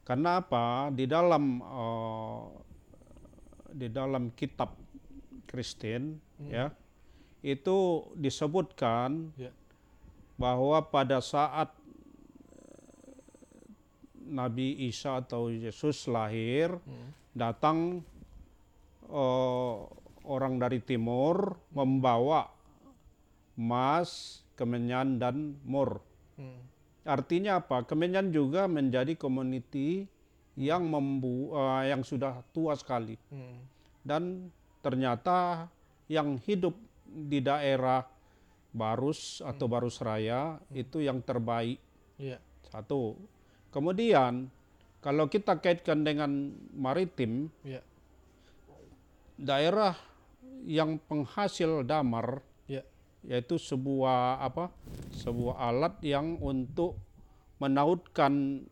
Karena 0.03 0.43
apa? 0.43 0.91
Di 0.95 1.07
dalam 1.11 1.59
eh, 1.59 2.43
di 3.73 3.89
dalam 3.91 4.31
kitab 4.37 4.79
Kristen 5.49 6.21
ya 6.47 6.73
itu 7.43 8.09
disebutkan 8.15 9.35
Ya. 9.35 9.51
Bahwa 10.43 10.83
pada 10.91 11.23
saat 11.23 11.71
eh, 11.71 13.15
Nabi 14.27 14.91
Isa 14.91 15.23
atau 15.23 15.47
Yesus 15.55 16.11
lahir 16.11 16.75
Hmm. 16.83 17.15
datang 17.31 17.79
eh, 19.07 19.77
orang 20.27 20.59
dari 20.59 20.83
timur 20.83 21.55
membawa 21.71 22.51
emas, 23.55 24.43
kemenyan 24.59 25.23
dan 25.23 25.55
mur. 25.63 26.03
Hmm. 26.35 26.59
Artinya 27.07 27.63
apa? 27.63 27.83
Kemenyan 27.87 28.31
juga 28.35 28.67
menjadi 28.67 29.15
community 29.15 30.11
yang 30.59 30.91
membu 30.91 31.55
eh, 31.55 31.95
yang 31.95 32.03
sudah 32.03 32.43
tua 32.51 32.75
sekali 32.75 33.15
Hmm. 33.31 33.63
dan 34.03 34.51
ternyata 34.83 35.71
yang 36.11 36.35
hidup 36.43 36.75
di 37.07 37.39
daerah 37.39 38.03
Barus 38.73 39.45
atau 39.45 39.69
Barus 39.69 40.01
Raya 40.01 40.57
itu 40.73 40.99
yang 40.99 41.21
terbaik 41.21 41.77
Iya. 42.17 42.41
satu. 42.67 43.15
Kemudian 43.69 44.49
kalau 44.99 45.29
kita 45.29 45.61
kaitkan 45.61 46.03
dengan 46.03 46.53
maritim, 46.73 47.53
Iya. 47.63 47.85
daerah 49.37 49.97
yang 50.63 50.97
penghasil 51.03 51.83
damar 51.83 52.41
Iya. 52.65 52.83
yaitu 53.27 53.59
sebuah 53.59 54.41
apa? 54.41 54.71
Sebuah 55.13 55.59
alat 55.59 55.95
yang 56.01 56.39
untuk 56.39 56.97
menautkan 57.59 58.65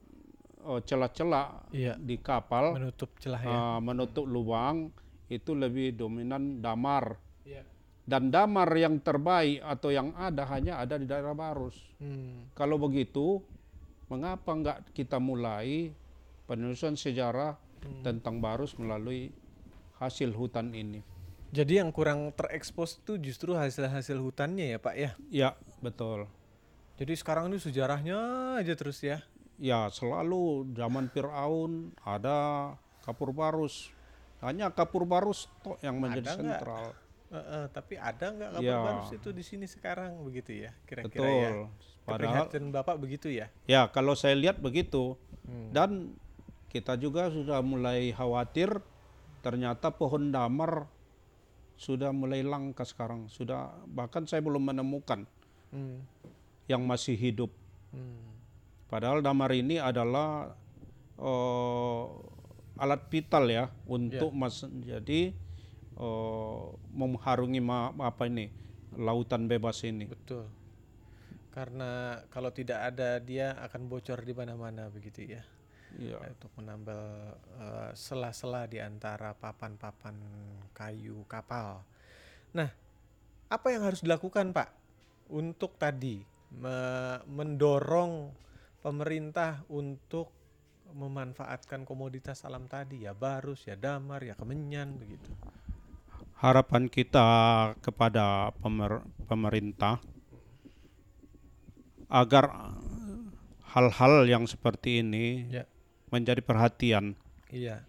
eh, 0.61 0.81
celah-celah 0.85 1.73
Iya. 1.73 1.97
di 1.97 2.21
kapal, 2.21 2.77
Menutup 2.77 3.17
celah 3.17 3.41
ya. 3.41 3.49
eh, 3.51 3.79
menutup 3.81 4.25
lubang 4.25 4.93
itu 5.27 5.57
lebih 5.57 5.97
dominan 5.97 6.61
damar. 6.61 7.17
Iya. 7.45 7.65
Dan 8.05 8.33
damar 8.33 8.71
yang 8.75 8.99
terbaik 8.99 9.63
atau 9.63 9.95
yang 9.95 10.11
ada 10.19 10.43
hanya 10.51 10.83
ada 10.83 10.99
di 10.99 11.07
daerah 11.07 11.37
Barus. 11.37 11.79
Hmm. 12.03 12.51
Kalau 12.57 12.81
begitu, 12.81 13.39
mengapa 14.11 14.51
enggak 14.51 14.79
kita 14.91 15.23
mulai 15.23 15.95
penelusuran 16.51 16.99
sejarah 16.99 17.55
tentang 18.03 18.43
Barus 18.43 18.75
melalui 18.77 19.31
hasil 20.03 20.35
hutan 20.35 20.75
ini? 20.75 21.05
Jadi 21.51 21.83
yang 21.83 21.91
kurang 21.91 22.31
terekspos 22.35 23.03
itu 23.03 23.19
justru 23.19 23.59
hasil-hasil 23.59 24.19
hutannya 24.23 24.75
ya, 24.75 24.79
Pak 24.79 24.95
ya. 24.95 25.11
Ya, 25.31 25.51
betul. 25.83 26.31
Jadi 26.95 27.17
sekarang 27.19 27.51
ini 27.51 27.59
sejarahnya 27.59 28.19
aja 28.63 28.75
terus 28.79 29.03
ya. 29.03 29.25
Ya, 29.59 29.91
selalu 29.91 30.73
zaman 30.79 31.11
Fir'aun 31.11 31.91
ada 32.07 32.71
kapur 33.03 33.35
Barus. 33.35 33.91
Hanya 34.41 34.71
kapur 34.73 35.05
Barus 35.05 35.51
toh 35.61 35.77
yang 35.83 35.99
menjadi 35.99 36.33
Ada 36.33 36.39
sentral. 36.39 36.87
Eh, 37.31 37.39
eh, 37.39 37.67
tapi 37.71 37.95
ada 37.95 38.27
nggak 38.35 38.51
kabar 38.59 38.67
Ya. 38.67 38.79
barus 38.83 39.11
itu 39.15 39.31
di 39.31 39.45
sini 39.47 39.71
sekarang 39.71 40.19
begitu 40.27 40.51
ya? 40.67 40.75
Kira-kira 40.83 41.23
Betul. 41.23 41.39
ya. 41.39 41.51
Padahal 42.03 42.47
Bapak 42.75 42.97
begitu 42.99 43.31
ya? 43.31 43.47
ya 43.71 43.87
kalau 43.87 44.19
saya 44.19 44.35
lihat 44.35 44.59
begitu 44.59 45.15
Hmm. 45.47 45.71
dan 45.71 45.91
kita 46.67 46.99
juga 46.99 47.31
sudah 47.31 47.63
mulai 47.63 48.11
khawatir 48.11 48.83
ternyata 49.47 49.95
pohon 49.95 50.35
damar 50.35 50.91
sudah 51.79 52.11
mulai 52.11 52.43
langka 52.43 52.83
sekarang. 52.83 53.31
Sudah 53.31 53.79
bahkan 53.87 54.27
saya 54.27 54.43
belum 54.43 54.67
menemukan 54.75 55.23
Hmm. 55.71 56.03
yang 56.67 56.83
masih 56.83 57.15
hidup. 57.15 57.55
Hmm. 57.95 58.27
Padahal 58.91 59.23
damar 59.23 59.55
ini 59.55 59.79
adalah 59.79 60.59
eh, 61.15 62.05
alat 62.75 63.07
vital 63.07 63.45
ya 63.47 63.71
untuk 63.87 64.33
mas 64.33 64.65
jadi 64.81 65.31
eh, 66.01 66.67
mengharungi 66.97 67.61
ma- 67.61 67.93
apa 68.01 68.27
ini 68.27 68.49
lautan 68.97 69.47
bebas 69.47 69.85
ini. 69.85 70.09
Betul. 70.09 70.49
Karena 71.51 72.23
kalau 72.31 72.51
tidak 72.55 72.95
ada 72.95 73.19
dia 73.21 73.59
akan 73.61 73.91
bocor 73.91 74.23
di 74.25 74.33
mana-mana 74.33 74.89
begitu 74.89 75.37
ya. 75.37 75.43
Iya. 75.99 76.23
Untuk 76.23 76.51
menambal 76.57 77.37
eh, 77.59 77.91
sela-sela 77.93 78.65
di 78.71 78.81
antara 78.81 79.37
papan-papan 79.37 80.17
kayu 80.73 81.27
kapal. 81.27 81.83
Nah, 82.55 82.71
apa 83.51 83.67
yang 83.71 83.83
harus 83.87 84.03
dilakukan 84.03 84.55
Pak 84.55 84.69
untuk 85.31 85.79
tadi 85.79 86.23
me- 86.55 87.23
mendorong 87.27 88.31
pemerintah 88.83 89.63
untuk 89.71 90.33
memanfaatkan 90.91 91.87
komoditas 91.87 92.43
alam 92.43 92.67
tadi 92.67 93.07
ya 93.07 93.15
barus 93.15 93.71
ya 93.71 93.79
damar 93.79 94.27
ya 94.27 94.35
kemenyan 94.35 94.99
begitu. 94.99 95.31
Harapan 96.41 96.89
kita 96.89 97.29
kepada 97.85 98.49
pemer- 98.65 99.05
pemerintah 99.29 100.01
agar 102.09 102.49
hal-hal 103.77 104.25
yang 104.25 104.49
seperti 104.49 105.05
ini 105.05 105.47
Ya. 105.53 105.65
menjadi 106.09 106.41
perhatian 106.41 107.13
Iya. 107.53 107.85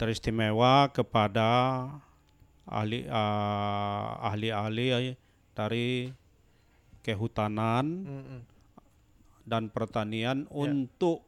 teristimewa 0.00 0.88
kepada 0.90 1.86
ahli 2.64 3.04
ah, 3.12 4.16
ahli-ahli 4.32 5.12
dari 5.52 6.08
kehutanan 7.04 7.84
Mm-mm. 8.08 8.40
dan 9.44 9.68
pertanian 9.68 10.48
untuk 10.48 11.20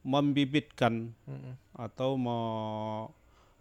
membibitkan 0.00 1.12
Mm-mm. 1.28 1.54
atau 1.76 2.16
me- 2.16 3.19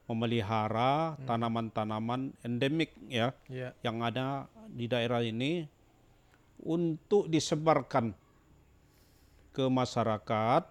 memelihara 0.10 1.14
tanaman-tanaman 1.24 2.34
endemik 2.42 2.90
ya 3.06 3.30
Ya. 3.46 3.78
yang 3.80 4.02
ada 4.02 4.50
di 4.68 4.90
daerah 4.90 5.22
ini 5.22 5.70
untuk 6.60 7.30
disebarkan 7.30 8.18
ke 9.52 9.66
masyarakat 9.66 10.66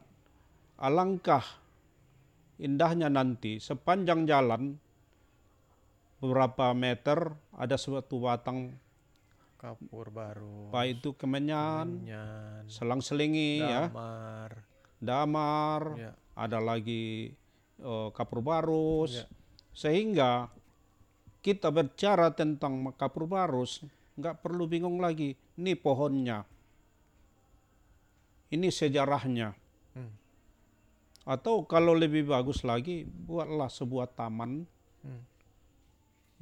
alangkah 0.77 1.46
indahnya 2.59 3.07
nanti 3.07 3.57
sepanjang 3.59 4.27
jalan 4.27 4.74
beberapa 6.18 6.74
meter 6.74 7.31
ada 7.55 7.79
suatu 7.79 8.18
batang 8.18 8.74
Kapur 9.55 10.07
baru. 10.09 10.70
baik 10.70 11.03
itu 11.03 11.11
kemenyan, 11.14 12.07
Kemenyan. 12.07 12.62
selang-selingi 12.66 13.59
ya, 13.59 13.90
Damar. 13.90 14.51
damar, 14.98 15.81
Ya. 15.94 16.12
ada 16.35 16.59
lagi 16.59 17.35
eh, 17.78 18.08
kapur 18.12 18.42
barus, 18.42 19.22
Ya. 19.22 19.26
sehingga 19.72 20.50
kita 21.40 21.70
bicara 21.70 22.34
tentang 22.34 22.90
kapur 22.98 23.24
barus 23.24 23.86
nggak 24.18 24.42
perlu 24.42 24.66
bingung 24.66 24.98
lagi. 24.98 25.38
Ini 25.58 25.74
pohonnya, 25.74 26.42
ini 28.50 28.68
sejarahnya. 28.70 29.52
Hmm. 29.94 30.12
Atau 31.28 31.68
kalau 31.68 31.92
lebih 31.92 32.24
bagus 32.26 32.64
lagi, 32.64 33.04
buatlah 33.04 33.68
sebuah 33.68 34.08
taman 34.14 34.64
Hmm. 34.98 35.22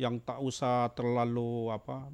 yang 0.01 0.16
tak 0.20 0.40
usah 0.40 0.88
terlalu 0.96 1.68
apa 1.68 2.09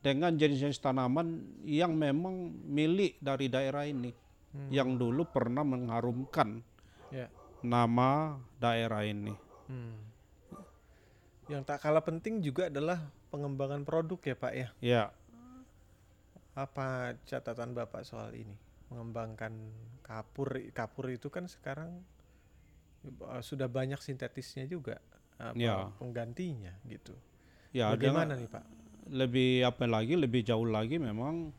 dengan 0.00 0.34
jenis-jenis 0.34 0.78
tanaman 0.78 1.42
yang 1.62 1.94
memang 1.94 2.50
milik 2.66 3.18
dari 3.18 3.46
daerah 3.46 3.86
ini 3.86 4.10
Hmm. 4.50 4.70
yang 4.70 4.98
dulu 4.98 5.26
pernah 5.30 5.62
mengharumkan 5.62 6.62
Ya. 7.10 7.26
Nama 7.60 8.40
daerah 8.56 9.04
ini. 9.04 9.34
Hmm. 9.68 9.96
Yang 11.46 11.62
tak 11.66 11.78
kalah 11.82 12.04
penting 12.04 12.38
juga 12.40 12.70
adalah 12.70 13.10
pengembangan 13.28 13.82
produk 13.82 14.18
ya 14.22 14.36
Pak 14.38 14.52
ya. 14.54 14.68
Ya, 14.80 15.02
Apa 16.54 17.14
catatan 17.26 17.72
Bapak 17.74 18.02
soal 18.02 18.34
ini? 18.34 18.54
Mengembangkan 18.90 19.54
kapur, 20.02 20.58
kapur 20.74 21.10
itu 21.10 21.30
kan 21.30 21.46
sekarang 21.46 22.02
eh, 23.06 23.42
sudah 23.42 23.70
banyak 23.70 23.98
sintetisnya 24.02 24.66
juga 24.66 24.98
apa, 25.40 25.56
Ya. 25.56 25.88
penggantinya 25.96 26.74
gitu. 26.84 27.14
ya 27.70 27.94
Bagaimana 27.94 28.34
nih 28.34 28.50
Pak? 28.50 28.64
lebih 29.10 29.66
apa 29.66 29.90
lagi 29.90 30.14
lebih 30.14 30.42
jauh 30.46 30.68
lagi 30.68 30.94
memang 31.00 31.50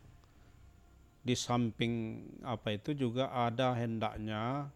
di 1.22 1.36
samping 1.36 2.24
apa 2.48 2.72
itu 2.72 2.96
juga 2.96 3.28
ada 3.28 3.76
hendaknya 3.76 4.72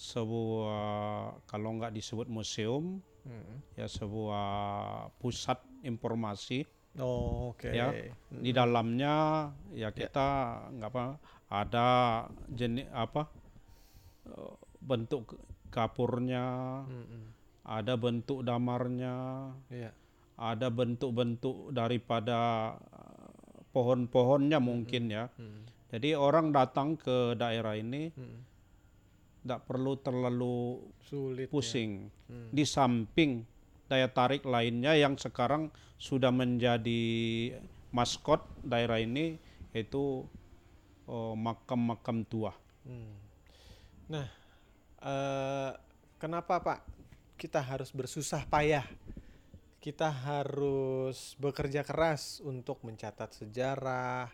sebuah 0.00 0.88
kalau 1.44 1.76
nggak 1.76 1.92
disebut 1.92 2.26
museum 2.26 3.04
Hmm. 3.20 3.60
ya 3.76 3.84
sebuah 3.84 4.48
pusat 5.20 5.60
informasi 5.84 6.64
Oh, 6.98 7.54
Oke. 7.54 7.70
Ya. 7.70 7.92
di 8.34 8.50
dalamnya 8.50 9.46
ya 9.70 9.94
kita 9.94 10.26
nggak 10.74 10.90
apa 10.90 11.04
ada 11.46 11.86
jenis 12.50 12.88
apa 12.90 13.30
eh, 14.26 14.54
bentuk 14.82 15.38
kapurnya, 15.70 16.82
Mm-mm. 16.82 17.30
ada 17.62 17.94
bentuk 17.94 18.42
damarnya, 18.42 19.52
Iya. 19.70 19.94
ada 20.34 20.66
bentuk-bentuk 20.66 21.70
daripada 21.70 22.74
eh, 22.90 23.30
pohon-pohonnya 23.70 24.58
mungkin 24.58 25.14
ya. 25.14 25.30
Mm. 25.38 25.70
Jadi 25.94 26.08
orang 26.18 26.50
datang 26.50 26.98
ke 26.98 27.38
daerah 27.38 27.78
ini 27.78 28.10
Mm. 28.10 28.49
Tidak 29.40 29.60
perlu 29.64 29.96
terlalu 30.00 30.84
Sulit. 31.04 31.48
ya. 31.48 31.52
pusing. 31.52 32.12
Hmm. 32.28 32.48
Di 32.52 32.64
samping 32.68 33.44
daya 33.90 34.06
tarik 34.06 34.46
lainnya 34.46 34.94
yang 34.94 35.18
sekarang 35.18 35.72
sudah 35.98 36.30
menjadi 36.30 37.02
maskot 37.90 38.46
daerah 38.62 39.02
ini 39.02 39.36
yaitu 39.74 40.26
oh, 41.10 41.34
makam-makam 41.34 42.22
tua. 42.26 42.52
Hmm. 42.86 43.14
Nah, 44.10 44.26
eh, 45.02 45.72
kenapa 46.18 46.62
Pak 46.62 46.80
kita 47.38 47.62
harus 47.62 47.90
bersusah 47.90 48.46
payah? 48.46 48.86
Kita 49.80 50.12
harus 50.12 51.32
bekerja 51.40 51.80
keras 51.80 52.44
untuk 52.44 52.84
mencatat 52.84 53.32
sejarah, 53.32 54.28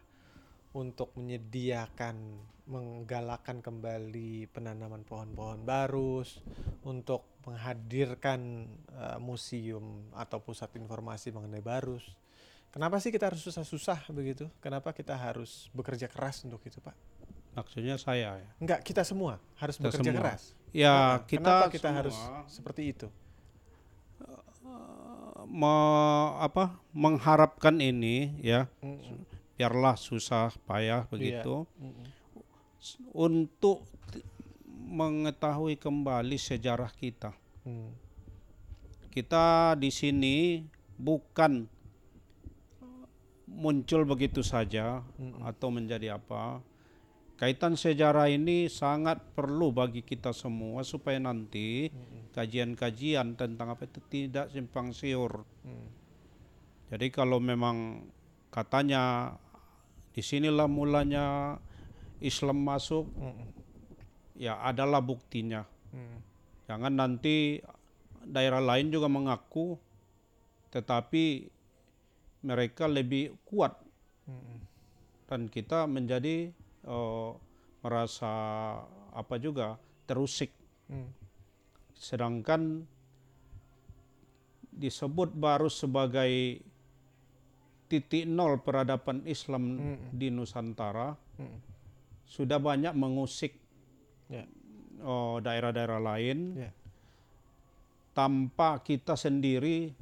untuk 0.77 1.17
menyediakan, 1.17 2.37
menggalakkan 2.69 3.65
kembali 3.65 4.53
penanaman 4.53 5.01
pohon-pohon 5.09 5.65
baru, 5.65 6.21
untuk 6.85 7.25
menghadirkan 7.49 8.69
eh, 8.93 9.17
museum 9.17 10.13
atau 10.13 10.37
pusat 10.45 10.69
informasi 10.77 11.33
mengenai 11.33 11.65
barus. 11.65 12.05
Kenapa 12.69 13.01
sih 13.01 13.09
kita 13.09 13.33
harus 13.33 13.41
susah-susah 13.41 14.13
begitu? 14.13 14.53
Kenapa 14.61 14.93
kita 14.93 15.17
harus 15.17 15.73
bekerja 15.73 16.13
keras 16.13 16.45
untuk 16.45 16.61
itu, 16.69 16.77
Pak? 16.85 16.93
Maksudnya 17.57 17.97
saya 17.97 18.37
ya. 18.37 18.51
Enggak, 18.61 18.85
kita 18.85 19.01
semua 19.01 19.41
harus 19.57 19.81
Kita 19.81 19.89
bekerja 19.89 20.13
semua. 20.13 20.21
keras. 20.21 20.43
Ya, 20.77 20.93
Nah, 20.93 21.19
kita 21.25 21.41
kenapa 21.41 21.67
kita 21.73 21.89
semua, 21.89 21.99
harus 22.05 22.17
seperti 22.53 22.83
itu? 22.93 23.09
me- 25.47 26.35
apa 26.43 26.75
mengharapkan 26.91 27.79
ini 27.79 28.35
ya 28.43 28.67
Mm-mm. 28.83 29.23
Biarlah 29.57 29.97
susah 29.97 30.53
payah 30.69 31.09
begitu 31.09 31.65
Mm-mm. 31.81 32.07
s- 32.77 33.01
untuk 33.11 33.89
mengetahui 34.87 35.81
kembali 35.81 36.37
sejarah 36.39 36.93
kita. 36.95 37.35
Hmm. 37.67 37.91
Kita 39.11 39.75
di 39.75 39.91
sini 39.91 40.63
bukan 40.95 41.67
muncul 43.49 44.05
begitu 44.05 44.45
saja 44.45 45.01
Mm-mm. 45.17 45.43
atau 45.43 45.73
menjadi 45.73 46.21
apa. 46.21 46.61
Kaitan 47.37 47.77
sejarah 47.77 48.33
ini 48.33 48.65
sangat 48.73 49.21
perlu 49.37 49.69
bagi 49.69 50.01
kita 50.01 50.33
semua 50.33 50.81
supaya 50.89 51.21
nanti 51.21 51.93
kajian-kajian 52.33 53.37
tentang 53.37 53.77
apa 53.77 53.85
itu 53.85 54.01
tidak 54.09 54.49
simpang 54.49 54.97
siur. 54.97 55.45
Mm. 55.61 55.89
Jadi 56.97 57.07
kalau 57.13 57.37
memang 57.37 58.09
katanya 58.49 59.37
di 60.17 60.25
sinilah 60.25 60.65
mulanya 60.65 61.61
Islam 62.25 62.65
masuk, 62.65 63.05
Mm-mm. 63.21 63.53
ya 64.41 64.57
adalah 64.65 65.05
buktinya. 65.05 65.61
Mm. 65.93 66.19
Jangan 66.65 66.93
nanti 66.97 67.61
daerah 68.25 68.65
lain 68.65 68.89
juga 68.89 69.13
mengaku, 69.13 69.77
tetapi 70.73 71.53
mereka 72.49 72.89
lebih 72.89 73.37
kuat 73.45 73.77
Mm-mm. 74.25 74.59
dan 75.29 75.53
kita 75.53 75.85
menjadi 75.85 76.49
eh, 76.89 77.31
merasa 77.85 78.33
apa 79.13 79.37
juga 79.37 79.77
terusik. 80.09 80.49
Mm. 80.89 81.13
Sedangkan 81.93 82.89
disebut 84.73 85.37
baru 85.37 85.69
sebagai 85.69 86.65
titik 87.87 88.27
nol 88.27 88.59
peradaban 88.61 89.23
Islam 89.25 89.63
Mm. 89.79 89.99
di 90.13 90.29
Nusantara 90.29 91.15
Mm. 91.39 91.59
sudah 92.27 92.59
banyak 92.59 92.93
mengusik 92.93 93.55
Ya. 94.27 94.43
oh, 95.01 95.39
daerah-daerah 95.39 96.03
lain 96.03 96.59
Ya. 96.59 96.71
tanpa 98.11 98.81
kita 98.81 99.15
sendiri 99.15 99.93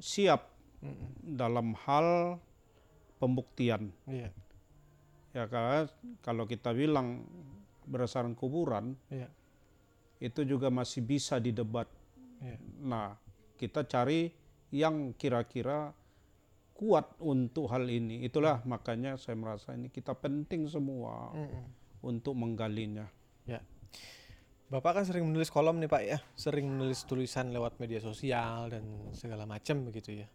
siap 0.00 0.48
Mm-mm. 0.80 1.36
dalam 1.36 1.76
hal 1.84 2.40
pembuktian. 3.20 3.92
Iya. 4.08 4.32
Ya 5.30 5.44
karena 5.46 5.86
kalau 6.24 6.48
kita 6.48 6.72
bilang 6.72 7.22
berdasarkan 7.84 8.32
kuburan 8.32 8.96
Iya. 9.12 9.28
itu 10.18 10.42
juga 10.42 10.72
masih 10.72 11.04
bisa 11.04 11.36
didebat. 11.36 11.86
Iya. 12.40 12.56
Nah, 12.80 13.14
kita 13.54 13.84
cari 13.84 14.32
yang 14.72 15.12
kira-kira 15.14 15.92
kuat 16.80 17.20
untuk 17.20 17.68
hal 17.68 17.84
ini. 17.84 18.24
Itulah 18.24 18.64
makanya 18.64 19.20
saya 19.20 19.36
merasa 19.36 19.76
ini 19.76 19.92
kita 19.92 20.16
penting 20.16 20.64
semua 20.64 21.36
Mm-mm. 21.36 21.64
untuk 22.00 22.32
menggalinya. 22.32 23.04
Ya. 23.44 23.60
Bapak 24.72 24.96
kan 24.96 25.04
sering 25.04 25.28
menulis 25.28 25.52
kolom 25.52 25.76
nih 25.76 25.90
Pak 25.92 26.02
ya, 26.08 26.18
sering 26.32 26.64
menulis 26.64 27.04
tulisan 27.04 27.52
lewat 27.52 27.76
media 27.76 28.00
sosial 28.00 28.72
dan 28.72 29.12
segala 29.12 29.44
macam 29.44 29.84
begitu 29.84 30.24
ya. 30.24 30.28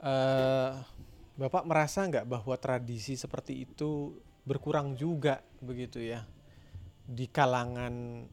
eh 0.00 0.72
Bapak 1.32 1.64
merasa 1.64 2.04
nggak 2.04 2.28
bahwa 2.28 2.54
tradisi 2.60 3.16
seperti 3.16 3.64
itu 3.64 4.16
berkurang 4.44 4.92
juga 4.92 5.40
begitu 5.64 5.96
ya 6.02 6.28
di 7.08 7.24
kalangan 7.24 8.26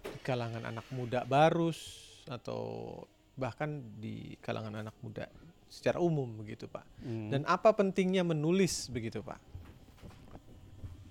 di 0.00 0.18
kalangan 0.24 0.64
anak 0.64 0.86
muda 0.94 1.28
barus 1.28 1.78
atau 2.24 2.96
bahkan 3.36 3.82
di 4.00 4.38
kalangan 4.40 4.80
anak 4.80 4.96
muda 5.04 5.28
secara 5.74 5.98
umum 5.98 6.30
begitu 6.38 6.70
Pak. 6.70 6.86
Hmm. 7.02 7.34
Dan 7.34 7.42
apa 7.50 7.74
pentingnya 7.74 8.22
menulis 8.22 8.86
begitu 8.94 9.18
Pak? 9.26 9.42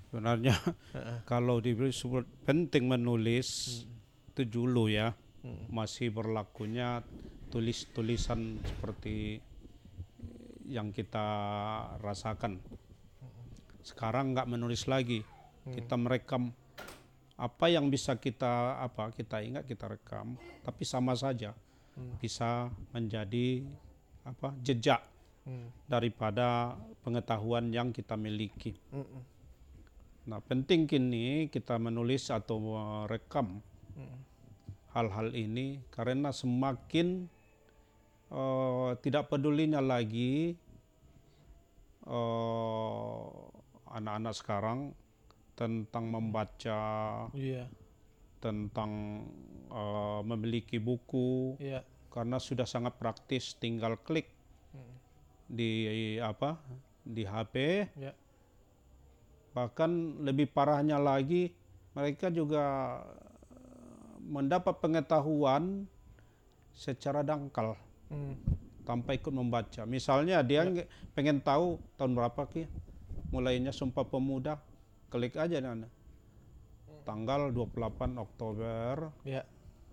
Sebenarnya 0.08 0.56
Heeh. 0.96 1.18
kalau 1.32 1.60
disebut 1.60 2.24
penting 2.48 2.88
menulis 2.88 3.84
itu 4.32 4.48
dulu 4.48 4.88
ya 4.88 5.12
Mm. 5.44 5.76
masih 5.76 6.08
berlakunya 6.08 7.04
tulis-tulisan 7.52 8.64
seperti 8.64 9.44
yang 10.64 10.96
kita 10.96 11.20
rasakan. 12.00 12.64
Sekarang 13.84 14.32
nggak 14.32 14.48
menulis 14.48 14.88
lagi, 14.88 15.20
kita 15.68 16.00
merekam 16.00 16.56
apa 17.36 17.66
yang 17.68 17.92
bisa 17.92 18.16
kita 18.16 18.80
apa 18.80 19.12
kita 19.12 19.44
ingat 19.44 19.68
kita 19.68 19.92
rekam, 19.92 20.40
tapi 20.64 20.88
sama 20.88 21.12
saja 21.12 21.52
Hmm. 21.94 22.16
bisa 22.18 22.72
menjadi 22.90 23.68
apa 24.24 24.56
jejak 24.64 25.02
Mm. 25.44 25.68
daripada 25.92 26.80
pengetahuan 27.04 27.68
yang 27.68 27.92
kita 27.92 28.16
miliki. 28.16 28.80
Mm-mm. 28.96 29.24
Nah, 30.24 30.40
penting 30.40 30.88
kini 30.88 31.52
kita 31.52 31.76
menulis 31.76 32.32
atau 32.32 32.64
merekam 32.64 33.60
hal-hal 34.96 35.36
ini 35.36 35.84
karena 35.92 36.32
semakin 36.32 37.28
eh, 38.32 38.90
tidak 39.04 39.28
pedulinya 39.28 39.84
lagi 39.84 40.56
eh, 42.08 43.26
anak-anak 43.92 44.34
sekarang 44.40 44.80
tentang 45.60 46.08
membaca, 46.08 46.82
Iya, 47.36 47.68
tentang 48.40 48.92
eh, 49.68 50.22
memiliki 50.24 50.80
buku 50.80 51.60
iya. 51.60 51.84
Karena 52.14 52.38
sudah 52.38 52.64
sangat 52.64 52.94
praktis 52.96 53.58
tinggal 53.58 53.98
klik 53.98 54.30
Mm. 54.70 54.94
di 55.48 55.72
apa 56.18 56.62
di 57.04 57.22
HP 57.24 57.56
Ya. 57.96 58.14
bahkan 59.52 59.90
lebih 60.20 60.50
parahnya 60.50 60.98
lagi 60.98 61.54
mereka 61.92 62.30
juga 62.30 62.66
eh, 63.52 64.14
mendapat 64.20 64.78
pengetahuan 64.78 65.86
secara 66.72 67.22
dangkal 67.22 67.78
Mm. 68.10 68.34
tanpa 68.84 69.14
ikut 69.14 69.30
membaca. 69.30 69.86
Misalnya 69.86 70.42
dia 70.42 70.62
nge- 70.64 70.86
pengen 71.12 71.40
tahu 71.40 71.78
tahun 71.96 72.14
berapa 72.14 72.42
ki 72.46 72.66
mulainya 73.30 73.70
Sumpah 73.70 74.04
Pemuda, 74.04 74.62
klik 75.08 75.34
aja 75.34 75.58
nana. 75.58 75.90
Tanggal 77.04 77.50
28 77.50 78.16
Oktober 78.16 79.10
Ya. 79.24 79.46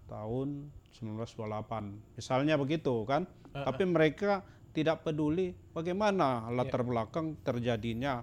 tahun 0.06 0.68
1928. 0.94 2.18
Misalnya 2.18 2.55
begitu 2.57 3.05
kan. 3.05 3.26
Uh-uh. 3.50 3.66
Tapi 3.66 3.83
mereka 3.87 4.42
tidak 4.70 5.03
peduli 5.03 5.50
bagaimana 5.74 6.46
latar 6.50 6.87
belakang 6.87 7.35
terjadinya 7.42 8.22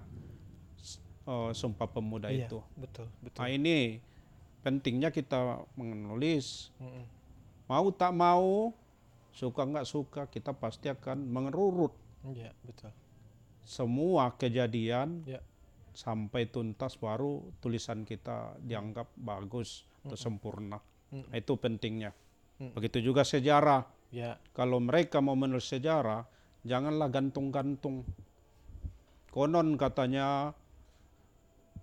eh, 1.28 1.50
Sumpah 1.52 1.88
Pemuda 1.88 2.32
Iya, 2.32 2.48
itu. 2.48 2.58
betul, 2.76 3.06
betul. 3.20 3.40
Nah 3.40 3.48
ini 3.52 4.00
pentingnya 4.64 5.12
kita 5.12 5.60
menulis. 5.76 6.72
Mm-mm. 6.80 7.04
Mau 7.68 7.92
tak 7.92 8.16
mau, 8.16 8.72
suka 9.28 9.68
nggak 9.68 9.84
suka, 9.84 10.24
kita 10.32 10.56
pasti 10.56 10.88
akan 10.88 11.20
mengerurut 11.28 11.92
Iya, 12.32 12.56
betul. 12.64 12.88
semua 13.60 14.32
kejadian 14.40 15.28
Ya. 15.28 15.44
sampai 15.92 16.48
tuntas 16.48 16.96
baru 16.96 17.44
tulisan 17.60 18.08
kita 18.08 18.56
dianggap 18.64 19.12
bagus 19.20 19.84
atau 20.00 20.16
sempurna. 20.16 20.80
Mm. 21.12 21.28
Itu 21.36 21.60
pentingnya. 21.60 22.16
Mm. 22.58 22.74
Begitu 22.74 22.98
juga 23.10 23.22
sejarah. 23.22 23.86
Ya. 24.10 24.40
Kalau 24.56 24.82
mereka 24.82 25.22
mau 25.22 25.38
menulis 25.38 25.68
sejarah, 25.70 26.26
janganlah 26.66 27.08
gantung-gantung. 27.12 28.02
Konon 29.30 29.76
katanya 29.78 30.56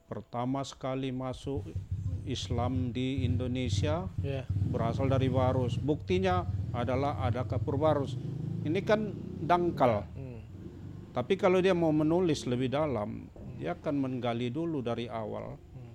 pertama 0.05 0.61
sekali 0.65 1.09
masuk 1.13 1.65
Islam 2.25 2.89
di 2.89 3.23
Indonesia 3.23 4.09
Ya. 4.19 4.43
berasal 4.49 5.07
dari 5.07 5.29
Barus. 5.29 5.77
Buktinya 5.77 6.43
adalah 6.73 7.21
ada 7.21 7.45
kapur 7.45 7.77
Barus. 7.77 8.17
Ini 8.65 8.81
kan 8.81 9.13
dangkal. 9.45 10.03
Hmm. 10.17 10.41
Tapi 11.13 11.37
kalau 11.37 11.61
dia 11.61 11.77
mau 11.77 11.93
menulis 11.93 12.49
lebih 12.49 12.73
dalam, 12.73 13.29
dia 13.61 13.77
akan 13.77 13.95
menggali 14.01 14.49
dulu 14.49 14.81
dari 14.81 15.05
awal. 15.05 15.53
Hmm. 15.53 15.93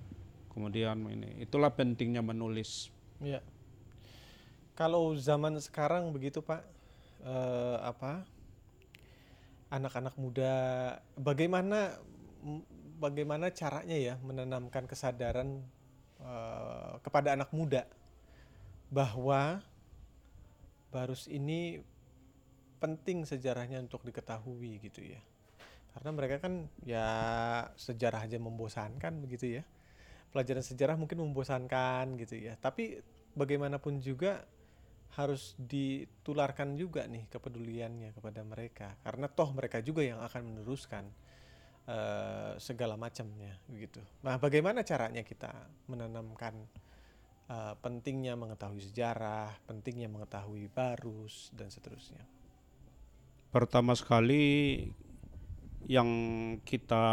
Kemudian 0.55 1.03
ini, 1.11 1.43
itulah 1.43 1.75
pentingnya 1.75 2.23
menulis. 2.23 2.89
Ya. 3.19 3.43
Kalau 4.81 5.13
zaman 5.13 5.61
sekarang 5.61 6.09
begitu 6.09 6.41
Pak, 6.41 6.65
eh, 7.21 7.77
apa? 7.85 8.25
Anak-anak 9.69 10.17
muda, 10.17 10.53
bagaimana 11.13 12.01
bagaimana 12.97 13.53
caranya 13.53 13.93
ya 13.93 14.17
menanamkan 14.25 14.89
kesadaran 14.89 15.61
eh, 16.17 16.93
kepada 17.05 17.37
anak 17.37 17.53
muda 17.53 17.85
bahwa 18.89 19.61
Barus 20.89 21.29
ini 21.29 21.77
penting 22.81 23.29
sejarahnya 23.29 23.85
untuk 23.85 24.01
diketahui 24.01 24.81
gitu 24.81 25.05
ya. 25.05 25.21
Karena 25.93 26.09
mereka 26.09 26.41
kan 26.41 26.65
ya 26.81 27.05
sejarah 27.77 28.25
aja 28.25 28.41
membosankan 28.41 29.13
begitu 29.21 29.61
ya. 29.61 29.63
Pelajaran 30.33 30.65
sejarah 30.65 30.97
mungkin 30.97 31.21
membosankan 31.21 32.17
gitu 32.17 32.33
ya. 32.33 32.57
Tapi 32.57 33.05
bagaimanapun 33.37 34.01
juga 34.01 34.41
harus 35.19 35.59
ditularkan 35.59 36.79
juga 36.79 37.03
nih 37.03 37.27
kepeduliannya 37.27 38.15
kepada 38.15 38.41
mereka 38.47 38.95
karena 39.03 39.27
toh 39.27 39.51
mereka 39.51 39.83
juga 39.83 40.07
yang 40.07 40.23
akan 40.23 40.41
meneruskan 40.55 41.03
eh, 41.87 42.55
segala 42.61 42.95
macamnya 42.95 43.59
begitu. 43.67 43.99
Nah, 44.23 44.39
bagaimana 44.39 44.87
caranya 44.87 45.19
kita 45.25 45.51
menanamkan 45.91 46.55
eh, 47.51 47.73
pentingnya 47.83 48.39
mengetahui 48.39 48.79
sejarah, 48.79 49.51
pentingnya 49.67 50.07
mengetahui 50.07 50.71
barus 50.71 51.51
dan 51.51 51.67
seterusnya. 51.67 52.23
Pertama 53.51 53.91
sekali 53.99 54.79
yang 55.91 56.07
kita 56.63 57.03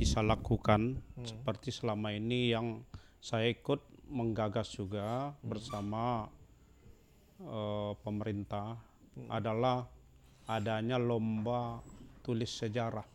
bisa 0.00 0.24
lakukan 0.24 1.04
Hmm. 1.20 1.28
seperti 1.28 1.68
selama 1.68 2.16
ini 2.16 2.56
yang 2.56 2.80
saya 3.20 3.52
ikut 3.52 3.84
menggagas 4.10 4.74
juga 4.74 5.32
bersama 5.40 6.26
eh, 7.40 7.92
pemerintah 8.02 8.76
adalah 9.30 9.86
adanya 10.46 10.98
lomba 10.98 11.78
tulis 12.20 12.50
sejarah 12.50 13.06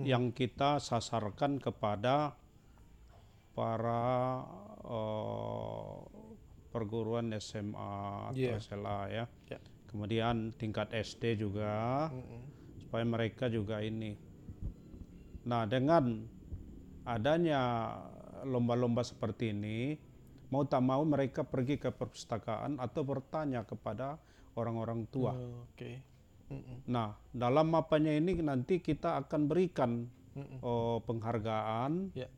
yang 0.00 0.32
kita 0.32 0.80
sasarkan 0.80 1.60
kepada 1.60 2.32
para 3.52 4.04
eh, 4.84 5.94
perguruan 6.68 7.32
SMA 7.40 7.92
atau 8.32 8.36
Iya. 8.36 8.60
SLA 8.60 9.00
ya. 9.08 9.24
Ya. 9.48 9.60
Kemudian 9.88 10.52
tingkat 10.52 10.92
SD 10.92 11.40
juga 11.40 12.08
Mm-mm. 12.12 12.42
supaya 12.84 13.04
mereka 13.08 13.48
juga 13.48 13.80
ini. 13.80 14.12
Nah, 15.48 15.64
dengan 15.64 16.26
adanya 17.06 17.62
lomba-lomba 18.46 19.02
seperti 19.02 19.50
ini, 19.50 19.98
mau 20.54 20.62
tak 20.64 20.80
mau 20.86 21.02
mereka 21.02 21.42
pergi 21.42 21.76
ke 21.76 21.90
perpustakaan 21.90 22.78
atau 22.78 23.02
bertanya 23.02 23.66
kepada 23.66 24.16
orang-orang 24.54 25.04
tua. 25.10 25.34
Oh, 25.34 25.66
Oke. 25.68 26.00
Mm-mm. 26.46 26.86
Nah, 26.86 27.18
dalam 27.34 27.74
mapanya 27.74 28.14
ini 28.14 28.38
nanti 28.38 28.78
kita 28.78 29.18
akan 29.26 29.50
berikan 29.50 30.06
oh, 30.62 31.02
penghargaan 31.02 32.14
Ya. 32.14 32.30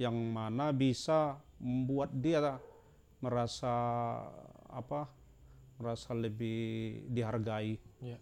yang 0.00 0.16
mana 0.32 0.72
bisa 0.72 1.36
membuat 1.60 2.08
dia 2.16 2.56
merasa 3.20 3.74
apa? 4.72 5.12
merasa 5.80 6.12
lebih 6.12 7.08
dihargai. 7.08 7.80
Ya. 8.04 8.20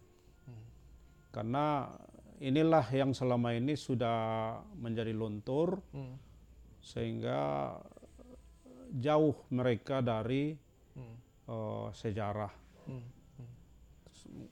Karena 1.35 1.91
inilah 2.39 2.87
yang 2.95 3.11
selama 3.11 3.51
ini 3.51 3.75
sudah 3.75 4.19
menjadi 4.79 5.11
luntur 5.11 5.83
Mm. 5.91 6.15
Sehingga 6.89 7.77
jauh 8.97 9.37
mereka 9.53 10.01
dari 10.01 10.57
Mm. 10.97 11.17
eh, 11.47 11.89
sejarah. 11.95 12.53
Hmm, 12.89 13.05
hmm. 13.39 14.49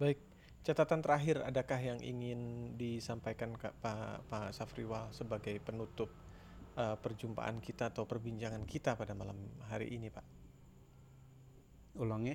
Baik, 0.00 0.18
catatan 0.66 1.04
terakhir 1.04 1.44
adakah 1.44 1.78
yang 1.78 2.00
ingin 2.02 2.72
disampaikan 2.74 3.54
ke 3.54 3.70
Pak 3.78 4.26
Pak 4.26 4.50
Safriwal 4.56 5.12
sebagai 5.14 5.60
penutup 5.62 6.10
eh, 6.74 6.96
perjumpaan 6.98 7.62
kita 7.62 7.92
atau 7.92 8.08
perbincangan 8.08 8.64
kita 8.66 8.98
pada 8.98 9.14
malam 9.14 9.36
hari 9.70 9.94
ini, 9.94 10.10
Pak? 10.10 10.26
Ulangi. 12.00 12.34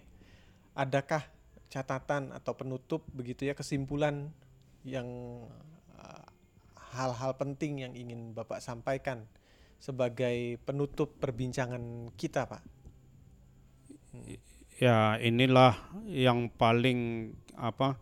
Adakah 0.78 1.26
catatan 1.68 2.32
atau 2.32 2.56
penutup 2.56 3.04
begitu 3.12 3.44
ya 3.44 3.58
kesimpulan 3.58 4.32
yang 4.88 5.10
eh, 6.00 6.26
hal-hal 6.96 7.36
penting 7.36 7.84
yang 7.84 7.94
ingin 7.98 8.32
Bapak 8.32 8.64
sampaikan 8.64 9.28
sebagai 9.80 10.60
penutup 10.68 11.16
perbincangan 11.18 12.12
kita, 12.20 12.46
Pak? 12.46 12.64
Ya, 14.80 15.16
inilah 15.20 15.76
yang 16.08 16.52
paling 16.52 17.34
apa? 17.56 17.96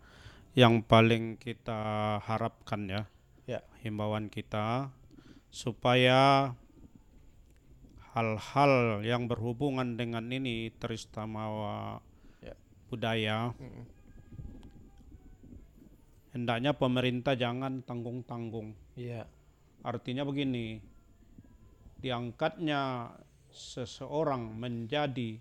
Yang 0.58 0.86
paling 0.90 1.38
kita 1.38 2.18
harapkan 2.26 2.90
ya. 2.90 3.02
Ya. 3.46 3.62
Himbauan 3.86 4.30
kita 4.34 4.90
supaya 5.54 6.52
hal-hal 8.18 9.06
yang 9.06 9.30
berhubungan 9.30 9.94
dengan 9.94 10.26
ini 10.34 10.74
teristimewa 10.82 12.02
Ya. 12.42 12.58
budaya 12.90 13.54
Mm-mm. 13.58 13.86
hendaknya 16.34 16.74
pemerintah 16.74 17.34
jangan 17.38 17.82
tanggung-tanggung. 17.86 18.74
Iya. 18.98 19.26
Artinya 19.86 20.26
begini, 20.26 20.82
diangkatnya 21.98 23.12
seseorang 23.50 24.54
menjadi 24.54 25.40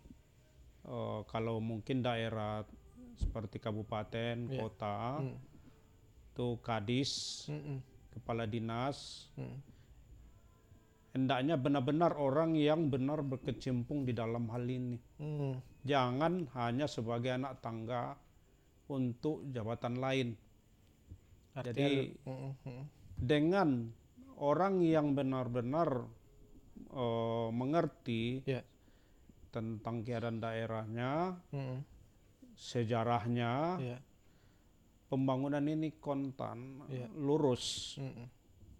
eh, 0.86 1.20
kalau 1.26 1.58
mungkin 1.58 1.98
daerah 1.98 2.62
seperti 3.18 3.58
kabupaten, 3.58 4.46
Iya. 4.46 4.54
kota, 4.54 5.18
Mm. 5.18 5.34
itu 6.30 6.48
kadis, 6.62 7.12
Mm-mm. 7.50 7.82
kepala 8.12 8.46
dinas, 8.46 9.26
Mm. 9.34 9.58
hendaknya 11.10 11.56
benar-benar 11.56 12.14
orang 12.14 12.54
yang 12.54 12.86
benar 12.86 13.24
berkecimpung 13.24 14.04
di 14.04 14.12
dalam 14.12 14.46
hal 14.52 14.62
ini. 14.62 15.00
Mm. 15.18 15.58
Jangan 15.82 16.32
hanya 16.54 16.86
sebagai 16.86 17.34
anak 17.34 17.58
tangga 17.58 18.14
untuk 18.86 19.42
jabatan 19.50 19.96
lain. 19.98 20.28
Artinya 21.50 21.72
Jadi- 21.72 22.14
Mm, 22.22 22.30
mm, 22.30 22.52
mm. 22.62 22.84
Dengan 23.16 23.68
orang 24.36 24.84
yang 24.84 25.16
benar-benar 25.16 26.04
eh, 26.96 27.48
mengerti 27.52 28.40
Ya. 28.42 28.64
tentang 29.52 30.00
keadaan 30.00 30.40
daerahnya, 30.40 31.36
Mm, 31.48 31.84
sejarahnya, 32.56 33.52
ya. 33.78 33.98
pembangunan 35.06 35.62
ini 35.62 35.96
kontan, 35.96 36.82
Iya. 36.88 37.06
lurus. 37.14 37.96
Mm, 37.96 38.04
mm. 38.10 38.26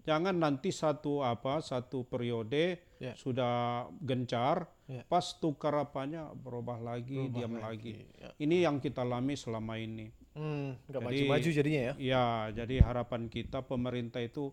Jangan 0.07 0.39
nanti 0.39 0.71
satu 0.71 1.19
apa 1.21 1.59
satu 1.59 2.07
periode 2.07 2.79
Ya. 2.97 3.13
sudah 3.19 3.87
gencar, 3.99 4.71
Ya. 4.87 5.03
pas 5.03 5.35
tukar 5.35 5.75
apanya 5.75 6.31
berubah 6.31 6.79
lagi, 6.79 7.27
Berubah 7.27 7.35
diam 7.35 7.55
lagi. 7.59 8.07
Ya. 8.15 8.31
Ini 8.39 8.57
yang 8.65 8.79
kita 8.79 9.03
alami 9.03 9.35
selama 9.35 9.75
ini. 9.77 10.07
Hmm, 10.33 10.79
Jadi- 10.87 11.03
maju-maju 11.27 11.49
jadinya 11.51 11.83
ya. 11.83 11.95
Ya, 11.97 12.25
jadi 12.55 12.85
harapan 12.85 13.27
kita 13.27 13.67
pemerintah 13.67 14.21
itu 14.21 14.53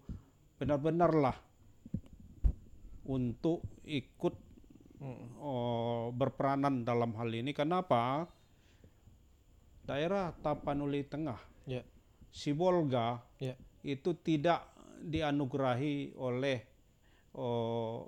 benar-benarlah 0.58 1.36
untuk 3.05 3.63
ikut 3.83 4.35
Mm, 5.03 5.35
oh, 5.35 6.15
berperanan 6.15 6.87
dalam 6.87 7.11
hal 7.19 7.27
ini. 7.27 7.51
Kenapa? 7.51 8.23
Daerah 9.83 10.31
Tapanuli 10.39 11.03
Tengah, 11.03 11.43
Ya. 11.67 11.83
Sibolga 12.31 13.19
Ya. 13.35 13.59
itu 13.83 14.15
tidak 14.15 14.63
dianugerahi 15.03 16.15
oleh 16.15 16.63
oh, 17.35 18.07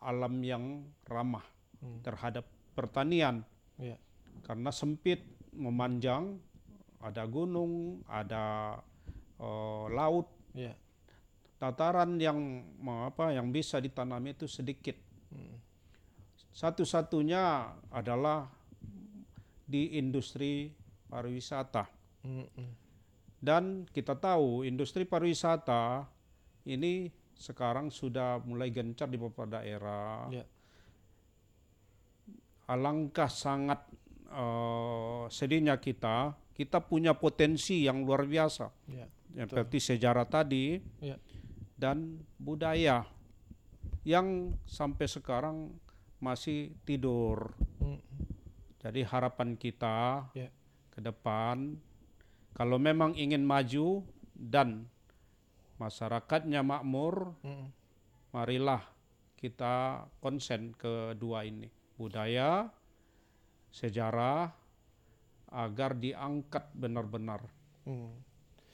alam 0.00 0.40
yang 0.40 0.88
ramah 1.04 1.44
Hmm. 1.84 2.00
terhadap 2.00 2.48
pertanian 2.72 3.44
Ya. 3.76 4.00
karena 4.44 4.72
sempit 4.72 5.20
memanjang 5.52 6.40
ada 7.00 7.28
gunung 7.28 8.00
ada 8.08 8.76
eh, 9.36 9.86
laut 9.92 10.28
Iya. 10.56 10.72
Dataran 11.60 12.16
yang 12.16 12.64
apa 13.04 13.36
yang 13.36 13.52
bisa 13.52 13.76
ditanami 13.76 14.32
itu 14.32 14.48
sedikit. 14.48 14.96
Satu-satunya 16.50 17.72
adalah 17.94 18.50
di 19.70 20.00
industri 20.00 20.74
pariwisata. 21.06 21.86
Mm-mm. 22.26 22.70
Dan 23.40 23.86
kita 23.88 24.18
tahu 24.18 24.66
industri 24.66 25.06
pariwisata 25.06 26.04
ini 26.68 27.08
sekarang 27.32 27.88
sudah 27.88 28.36
mulai 28.44 28.68
gencar 28.68 29.08
di 29.08 29.16
beberapa 29.16 29.48
daerah. 29.48 30.28
Ya. 30.28 30.44
Alangkah 32.68 33.30
sangat 33.30 33.80
eh, 34.28 35.24
sedihnya 35.32 35.80
kita, 35.80 36.36
kita 36.52 36.84
punya 36.84 37.16
potensi 37.16 37.86
yang 37.86 38.04
luar 38.04 38.28
biasa. 38.28 38.68
Ya. 38.92 39.06
Seperti 39.30 39.78
sejarah 39.78 40.26
tadi 40.26 40.82
Ya. 40.98 41.16
Dan 41.80 42.20
budaya 42.36 43.08
yang 44.04 44.52
sampai 44.68 45.08
sekarang 45.08 45.72
masih 46.20 46.76
tidur. 46.84 47.56
Mm-mm. 47.80 48.00
Jadi 48.80 49.00
harapan 49.04 49.56
kita 49.56 50.28
Ya. 50.36 50.52
ke 50.92 51.00
depan 51.00 51.80
kalau 52.52 52.76
memang 52.76 53.16
ingin 53.16 53.40
maju 53.40 54.04
dan 54.36 54.84
masyarakatnya 55.80 56.60
makmur, 56.60 57.32
Mm-mm. 57.40 57.72
marilah 58.36 58.84
kita 59.40 60.04
konsen 60.20 60.76
ke 60.76 61.16
dua 61.16 61.48
ini, 61.48 61.72
budaya, 61.96 62.68
sejarah 63.72 64.52
agar 65.50 65.96
diangkat 65.96 66.68
benar-benar. 66.76 67.40
Mm. 67.88 68.12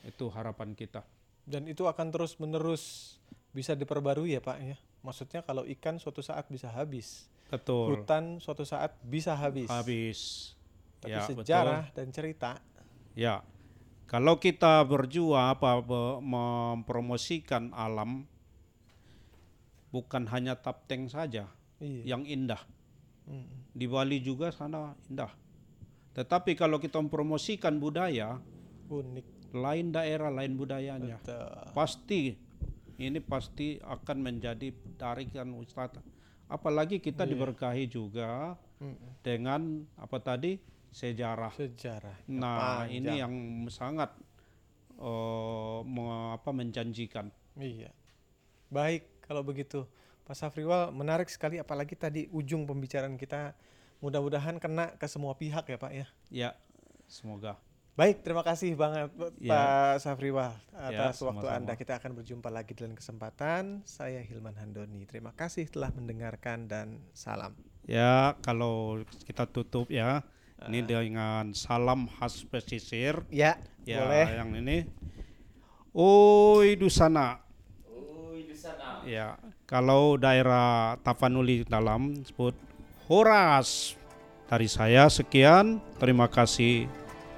Itu 0.03 0.27
harapan 0.35 0.75
kita. 0.75 1.07
Dan 1.47 1.71
itu 1.71 1.87
akan 1.87 2.11
terus 2.11 2.37
menerus 2.43 3.17
bisa 3.55 3.73
diperbarui 3.79 4.35
ya 4.35 4.43
Pak 4.43 4.59
ya. 4.61 4.77
Maksudnya 5.07 5.47
kalau 5.47 5.63
ikan 5.65 6.03
suatu 6.03 6.19
saat 6.21 6.51
bisa 6.51 6.67
habis, 6.67 7.31
Betul. 7.47 8.03
hutan 8.03 8.43
suatu 8.43 8.67
saat 8.67 8.99
bisa 9.07 9.39
habis. 9.39 9.71
Habis. 9.71 10.21
Tapi 10.99 11.15
Ya, 11.15 11.23
sejarah 11.23 11.95
dan 11.95 12.11
cerita, 12.11 12.59
Ya. 13.15 13.47
Kalau 14.07 14.39
kita 14.39 14.87
berjuang 14.87 15.51
apa 15.51 15.83
mempromosikan 16.23 17.75
alam 17.75 18.23
bukan 19.91 20.31
hanya 20.31 20.55
Tapteng 20.55 21.11
saja 21.11 21.51
iya. 21.83 22.15
yang 22.15 22.23
indah. 22.23 22.63
Di 23.75 23.91
Bali 23.91 24.23
juga 24.23 24.55
sana 24.55 24.95
indah. 25.11 25.35
Tetapi 26.15 26.55
kalau 26.55 26.79
kita 26.79 27.03
mempromosikan 27.03 27.83
budaya, 27.83 28.39
Unik. 28.87 29.27
Lain 29.53 29.93
daerah, 29.93 30.31
lain 30.31 30.57
budayanya. 30.57 31.19
Betul. 31.23 31.75
Pasti 31.75 32.23
ini 32.97 33.21
pasti 33.21 33.77
akan 33.79 34.17
menjadi 34.25 34.73
tarikan 34.97 35.53
wisata. 35.55 36.01
Apalagi 36.47 36.99
kita 36.99 37.27
Iya. 37.27 37.31
diberkahi 37.35 37.85
juga 37.87 38.55
Mm-mm. 38.79 39.21
dengan 39.21 39.85
apa 39.99 40.17
tadi 40.19 40.57
sejarah. 40.91 41.53
Sejarah. 41.53 42.17
Nah, 42.31 42.87
ini 42.89 43.05
panjang. 43.05 43.19
yang 43.21 43.35
sangat 43.69 44.11
me- 45.85 46.33
apa 46.35 46.51
menjanjikan. 46.51 47.29
Iya. 47.57 47.93
Baik 48.73 49.23
kalau 49.23 49.45
begitu. 49.45 49.85
Pak 50.27 50.35
Safriwal 50.35 50.91
menarik 50.91 51.31
sekali 51.31 51.61
apalagi 51.61 51.95
tadi 51.95 52.27
ujung 52.35 52.67
pembicaraan 52.67 53.15
kita 53.15 53.55
mudah-mudahan 54.03 54.59
kena 54.59 54.99
ke 54.99 55.07
semua 55.07 55.39
pihak 55.39 55.63
ya 55.69 55.79
Pak 55.79 55.93
ya. 55.95 56.07
Ya, 56.29 56.51
semoga. 57.07 57.61
Baik, 57.97 58.21
terima 58.21 58.45
kasih 58.45 58.77
banget 58.77 59.09
Ya. 59.41 59.57
Pak 59.57 60.05
Safriwal 60.05 60.53
Ya, 60.53 61.09
atas 61.09 61.17
waktu 61.25 61.41
sama-sama. 61.41 61.57
Anda. 61.57 61.73
Kita 61.75 61.97
akan 61.97 62.13
berjumpa 62.13 62.53
lagi 62.53 62.77
dalam 62.77 62.93
kesempatan. 62.93 63.81
Saya 63.89 64.21
Hilman 64.21 64.53
Handoni. 64.53 65.09
Terima 65.09 65.33
kasih 65.33 65.65
telah 65.67 65.89
mendengarkan 65.91 66.69
dan 66.69 67.01
salam. 67.17 67.57
Ya, 67.89 68.37
kalau 68.45 69.01
kita 69.25 69.49
tutup 69.49 69.89
ya. 69.89 70.21
Ini 70.57 70.81
Ah. 70.81 70.89
dengan 70.89 71.45
salam 71.53 72.09
khas 72.11 72.45
pesisir. 72.45 73.25
Ya, 73.29 73.57
Ya, 73.85 74.05
boleh. 74.05 74.27
yang 74.35 74.51
ini. 74.57 74.79
Oi 75.93 76.77
Dusana. 76.77 77.41
Ya, 79.07 79.39
kalau 79.65 80.19
daerah 80.19 81.01
Tapanuli 81.01 81.65
dalam 81.65 82.13
sebut 82.25 82.53
Horas. 83.09 83.97
Dari 84.47 84.67
saya 84.67 85.09
sekian. 85.09 85.81
Terima 85.97 86.27
kasih. 86.27 86.85